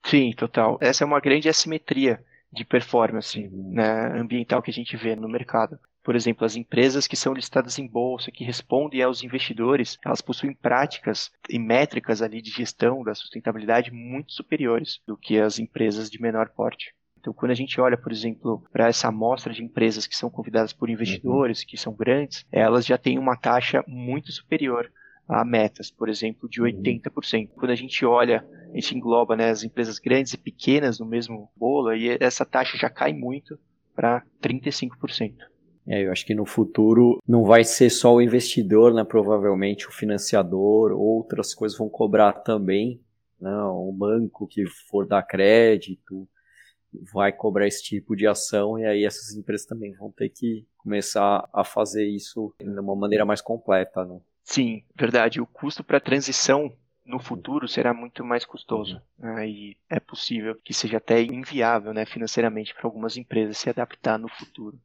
[0.05, 0.77] Sim, total.
[0.79, 2.23] Essa é uma grande assimetria
[2.53, 5.79] de performance né, ambiental que a gente vê no mercado.
[6.09, 10.55] Por exemplo, as empresas que são listadas em bolsa, que respondem aos investidores, elas possuem
[10.55, 16.19] práticas e métricas ali de gestão da sustentabilidade muito superiores do que as empresas de
[16.19, 16.95] menor porte.
[17.19, 20.73] Então, quando a gente olha, por exemplo, para essa amostra de empresas que são convidadas
[20.73, 24.91] por investidores, que são grandes, elas já têm uma taxa muito superior
[25.27, 27.49] a metas, por exemplo, de 80%.
[27.49, 31.51] Quando a gente olha, a gente engloba né, as empresas grandes e pequenas no mesmo
[31.55, 33.59] bolo, e essa taxa já cai muito
[33.93, 35.35] para 35%.
[35.89, 39.03] É, eu acho que no futuro não vai ser só o investidor, né?
[39.03, 43.01] Provavelmente o financiador, outras coisas vão cobrar também.
[43.41, 43.51] Né?
[43.51, 46.29] O banco que for dar crédito
[47.11, 51.47] vai cobrar esse tipo de ação e aí essas empresas também vão ter que começar
[51.51, 54.19] a fazer isso de uma maneira mais completa, né?
[54.43, 55.41] Sim, verdade.
[55.41, 56.71] O custo para transição
[57.03, 59.01] no futuro será muito mais custoso.
[59.17, 59.49] Né?
[59.49, 64.27] E é possível que seja até inviável né, financeiramente para algumas empresas se adaptar no
[64.27, 64.79] futuro.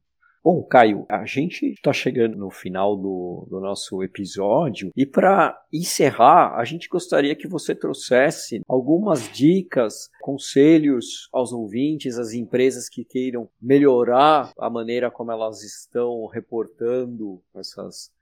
[0.45, 6.55] Bom, Caio, a gente está chegando no final do, do nosso episódio e para encerrar,
[6.55, 13.49] a gente gostaria que você trouxesse algumas dicas, conselhos aos ouvintes, às empresas que queiram
[13.59, 18.13] melhorar a maneira como elas estão reportando essas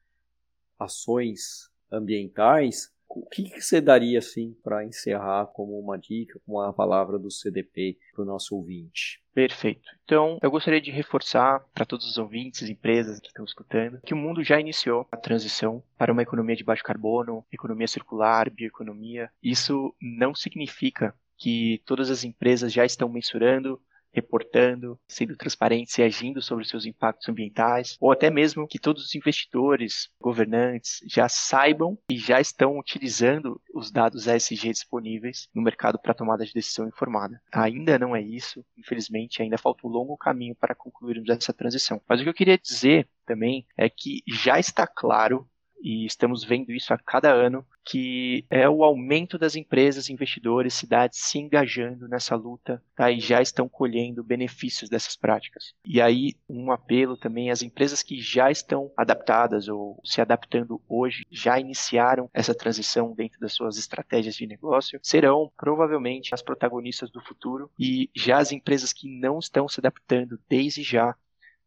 [0.79, 7.19] ações ambientais o que, você daria assim para encerrar como uma dica, como uma palavra
[7.19, 9.21] do CDP para o nosso ouvinte?
[9.33, 9.89] Perfeito.
[10.03, 14.17] Então, eu gostaria de reforçar para todos os ouvintes, empresas que estão escutando, que o
[14.17, 19.29] mundo já iniciou a transição para uma economia de baixo carbono, economia circular, bioeconomia.
[19.41, 23.81] Isso não significa que todas as empresas já estão mensurando
[24.13, 29.15] reportando, sendo transparentes e agindo sobre seus impactos ambientais, ou até mesmo que todos os
[29.15, 36.13] investidores, governantes já saibam e já estão utilizando os dados ESG disponíveis no mercado para
[36.13, 37.41] tomada de decisão informada.
[37.51, 42.01] Ainda não é isso, infelizmente, ainda falta um longo caminho para concluirmos essa transição.
[42.07, 45.47] Mas o que eu queria dizer também é que já está claro
[45.83, 51.19] e estamos vendo isso a cada ano, que é o aumento das empresas, investidores, cidades
[51.19, 53.11] se engajando nessa luta tá?
[53.11, 55.73] e já estão colhendo benefícios dessas práticas.
[55.85, 61.27] E aí, um apelo também às empresas que já estão adaptadas ou se adaptando hoje,
[61.29, 67.21] já iniciaram essa transição dentro das suas estratégias de negócio, serão provavelmente as protagonistas do
[67.21, 71.13] futuro e já as empresas que não estão se adaptando desde já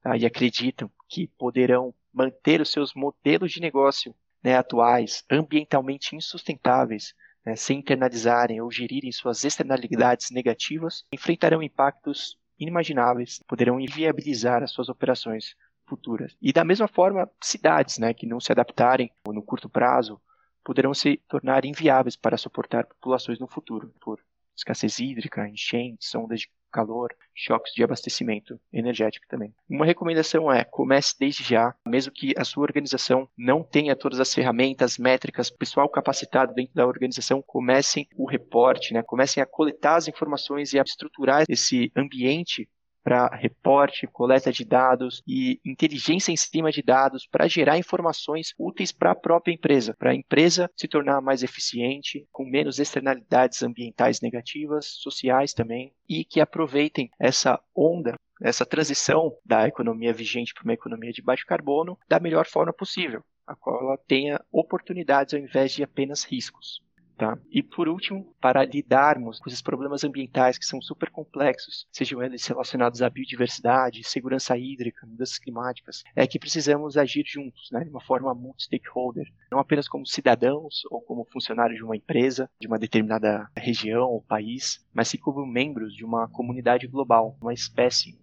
[0.02, 0.16] tá?
[0.16, 7.12] e acreditam que poderão manter os seus modelos de negócio né, atuais ambientalmente insustentáveis,
[7.44, 14.88] né, sem internalizarem ou gerirem suas externalidades negativas, enfrentarão impactos inimagináveis, poderão inviabilizar as suas
[14.88, 15.54] operações
[15.86, 16.34] futuras.
[16.40, 20.18] E da mesma forma, cidades né, que não se adaptarem no curto prazo
[20.64, 24.18] poderão se tornar inviáveis para suportar populações no futuro, por
[24.56, 29.54] escassez hídrica, enchentes, ondas de calor, choques de abastecimento energético também.
[29.68, 34.34] Uma recomendação é comece desde já, mesmo que a sua organização não tenha todas as
[34.34, 39.02] ferramentas, métricas, pessoal capacitado dentro da organização, comecem o reporte, né?
[39.02, 42.68] comecem a coletar as informações e a estruturar esse ambiente
[43.06, 48.90] para reporte, coleta de dados e inteligência em cima de dados para gerar informações úteis
[48.90, 54.20] para a própria empresa, para a empresa se tornar mais eficiente, com menos externalidades ambientais
[54.20, 60.74] negativas, sociais também, e que aproveitem essa onda essa transição da economia vigente para uma
[60.74, 65.72] economia de baixo carbono da melhor forma possível, a qual ela tenha oportunidades ao invés
[65.72, 66.82] de apenas riscos.
[67.16, 67.38] Tá?
[67.50, 72.46] E por último, para lidarmos com esses problemas ambientais que são super complexos, sejam eles
[72.46, 78.02] relacionados à biodiversidade, segurança hídrica, mudanças climáticas, é que precisamos agir juntos, né, de uma
[78.02, 83.50] forma multi-stakeholder, não apenas como cidadãos ou como funcionários de uma empresa, de uma determinada
[83.56, 88.20] região ou país, mas sim como membros de uma comunidade global, uma espécie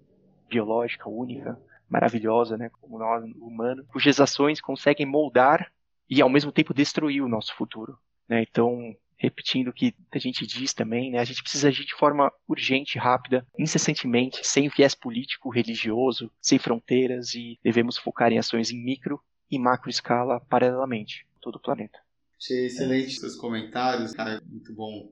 [0.48, 5.72] biológica única, maravilhosa, né, como nós, humano, cujas ações conseguem moldar
[6.08, 7.98] e ao mesmo tempo destruir o nosso futuro.
[8.28, 8.44] Né?
[8.50, 11.20] Então, repetindo o que a gente diz também, né?
[11.20, 17.34] a gente precisa agir de forma urgente, rápida, incessantemente, sem viés político, religioso, sem fronteiras
[17.34, 22.00] e devemos focar em ações em micro e macro escala paralelamente, todo o planeta.
[22.38, 23.20] Achei excelente é.
[23.20, 25.10] seus comentários, cara, muito bom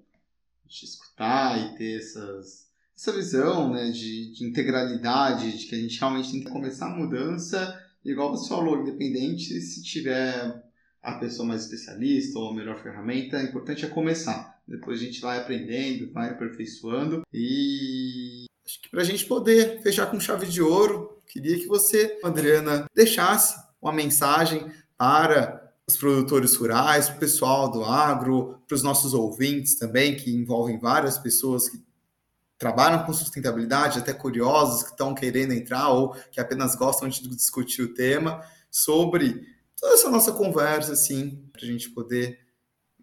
[0.68, 5.99] te escutar e ter essas, essa visão né, de, de integralidade, de que a gente
[5.99, 10.64] realmente tem que começar a mudança, igual você falou, independente se tiver
[11.02, 14.60] a pessoa mais especialista ou a melhor ferramenta, o importante é começar.
[14.68, 20.06] depois a gente vai aprendendo, vai aperfeiçoando e acho que para a gente poder fechar
[20.06, 27.08] com chave de ouro, queria que você, Adriana, deixasse uma mensagem para os produtores rurais,
[27.08, 31.84] para o pessoal do agro, para os nossos ouvintes também, que envolvem várias pessoas que
[32.58, 37.82] trabalham com sustentabilidade, até curiosos que estão querendo entrar ou que apenas gostam de discutir
[37.82, 39.45] o tema, sobre
[39.82, 42.40] toda essa nossa conversa, assim, para a gente poder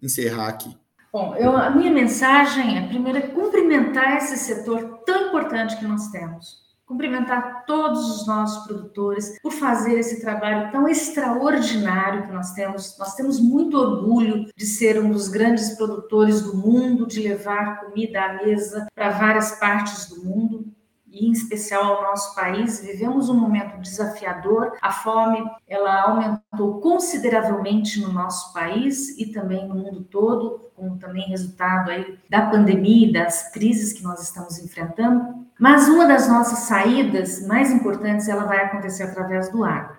[0.02, 0.74] encerrar aqui.
[1.12, 6.08] Bom, eu, a minha mensagem é, primeiro, é cumprimentar esse setor tão importante que nós
[6.08, 12.96] temos cumprimentar todos os nossos produtores por fazer esse trabalho tão extraordinário que nós temos.
[12.98, 18.22] Nós temos muito orgulho de ser um dos grandes produtores do mundo, de levar comida
[18.22, 20.77] à mesa para várias partes do mundo
[21.10, 22.80] e em especial ao nosso país.
[22.80, 24.72] Vivemos um momento desafiador.
[24.80, 31.28] A fome, ela aumentou consideravelmente no nosso país e também no mundo todo, como também
[31.28, 35.46] resultado aí da pandemia e das crises que nós estamos enfrentando.
[35.58, 39.98] Mas uma das nossas saídas mais importantes, ela vai acontecer através do agro.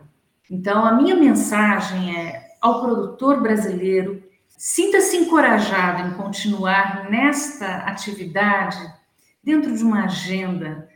[0.50, 8.78] Então, a minha mensagem é ao produtor brasileiro, sinta-se encorajado em continuar nesta atividade
[9.44, 10.90] dentro de uma agenda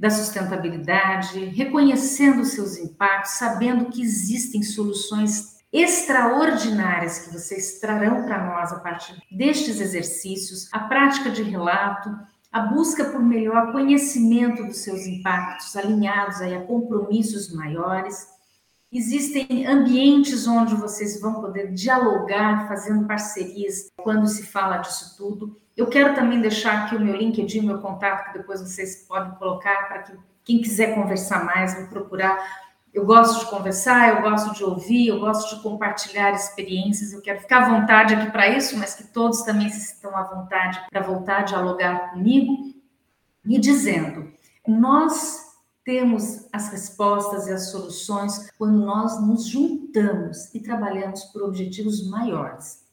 [0.00, 8.72] da sustentabilidade, reconhecendo seus impactos, sabendo que existem soluções extraordinárias que vocês trarão para nós
[8.72, 12.08] a partir destes exercícios, a prática de relato,
[12.50, 18.26] a busca por melhor conhecimento dos seus impactos, alinhados aí a compromissos maiores.
[18.90, 25.60] Existem ambientes onde vocês vão poder dialogar, fazendo parcerias quando se fala disso tudo.
[25.80, 29.88] Eu quero também deixar aqui o meu LinkedIn, meu contato, que depois vocês podem colocar
[29.88, 30.12] para que
[30.44, 32.38] quem quiser conversar mais, me procurar
[32.92, 37.12] eu gosto de conversar, eu gosto de ouvir, eu gosto de compartilhar experiências.
[37.12, 40.24] Eu quero ficar à vontade aqui para isso, mas que todos também se sintam à
[40.24, 42.74] vontade para voltar a dialogar comigo.
[43.46, 44.32] E dizendo,
[44.66, 45.38] nós
[45.84, 52.84] temos as respostas e as soluções quando nós nos juntamos e trabalhamos por objetivos maiores.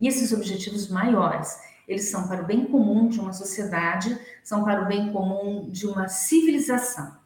[0.00, 4.82] E esses objetivos maiores, eles são para o bem comum de uma sociedade, são para
[4.82, 7.16] o bem comum de uma civilização.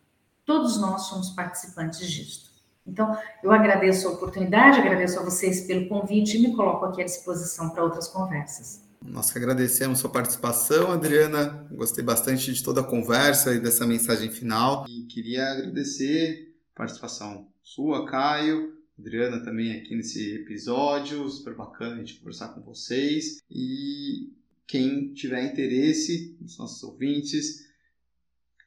[0.44, 2.48] Todos nós somos participantes disto.
[2.86, 7.04] Então, eu agradeço a oportunidade, agradeço a vocês pelo convite e me coloco aqui à
[7.04, 8.82] disposição para outras conversas.
[9.04, 11.66] Nós que agradecemos sua participação, Adriana.
[11.70, 14.86] Gostei bastante de toda a conversa e dessa mensagem final.
[14.88, 21.28] E queria agradecer a participação sua, Caio, Adriana também aqui nesse episódio.
[21.28, 23.40] Super bacana a gente conversar com vocês.
[23.50, 24.32] E
[24.68, 27.66] quem tiver interesse, os nossos ouvintes,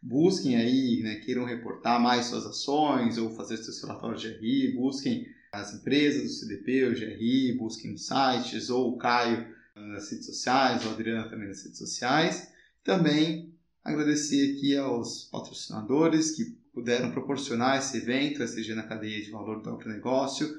[0.01, 5.27] busquem aí, né, queiram reportar mais suas ações ou fazer seus relatórios de GRI, busquem
[5.53, 10.91] as empresas do CDP, o GRI, busquem sites ou o Caio nas redes sociais, ou
[10.91, 12.51] a Adriana também nas redes sociais.
[12.83, 19.61] Também agradecer aqui aos patrocinadores que puderam proporcionar esse evento, SG na cadeia de valor
[19.61, 20.49] do agronegócio,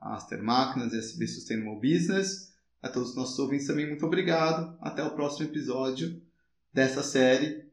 [0.00, 2.51] a Aster Máquinas e SB Sustainable Business.
[2.82, 4.76] A todos os nossos ouvintes também, muito obrigado.
[4.80, 6.20] Até o próximo episódio
[6.72, 7.72] dessa série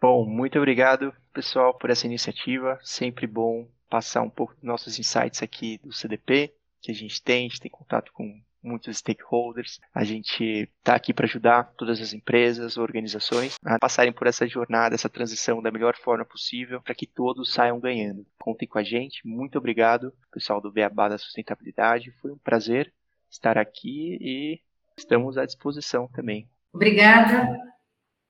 [0.00, 2.78] Bom, muito obrigado, pessoal, por essa iniciativa.
[2.84, 7.46] Sempre bom passar um pouco dos nossos insights aqui do CDP, que a gente tem,
[7.46, 9.80] a gente tem contato com muitos stakeholders.
[9.92, 14.94] A gente está aqui para ajudar todas as empresas, organizações a passarem por essa jornada,
[14.94, 18.24] essa transição da melhor forma possível, para que todos saiam ganhando.
[18.38, 19.26] Contem com a gente.
[19.26, 22.12] Muito obrigado, pessoal do Beabá da Sustentabilidade.
[22.20, 22.92] Foi um prazer
[23.30, 24.60] estar aqui e
[24.96, 26.48] estamos à disposição também.
[26.72, 27.58] Obrigada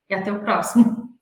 [0.09, 1.19] e até o próximo.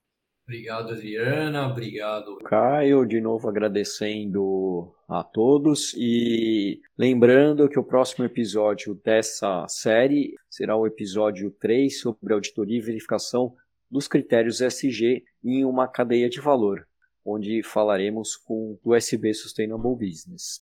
[0.47, 1.67] Obrigado, Adriana.
[1.67, 3.05] Obrigado, Caio.
[3.05, 10.87] De novo agradecendo a todos e lembrando que o próximo episódio dessa série será o
[10.87, 13.53] episódio 3 sobre auditoria e verificação
[13.91, 16.87] dos critérios SG em uma cadeia de valor,
[17.25, 20.61] onde falaremos com o USB Sustainable Business.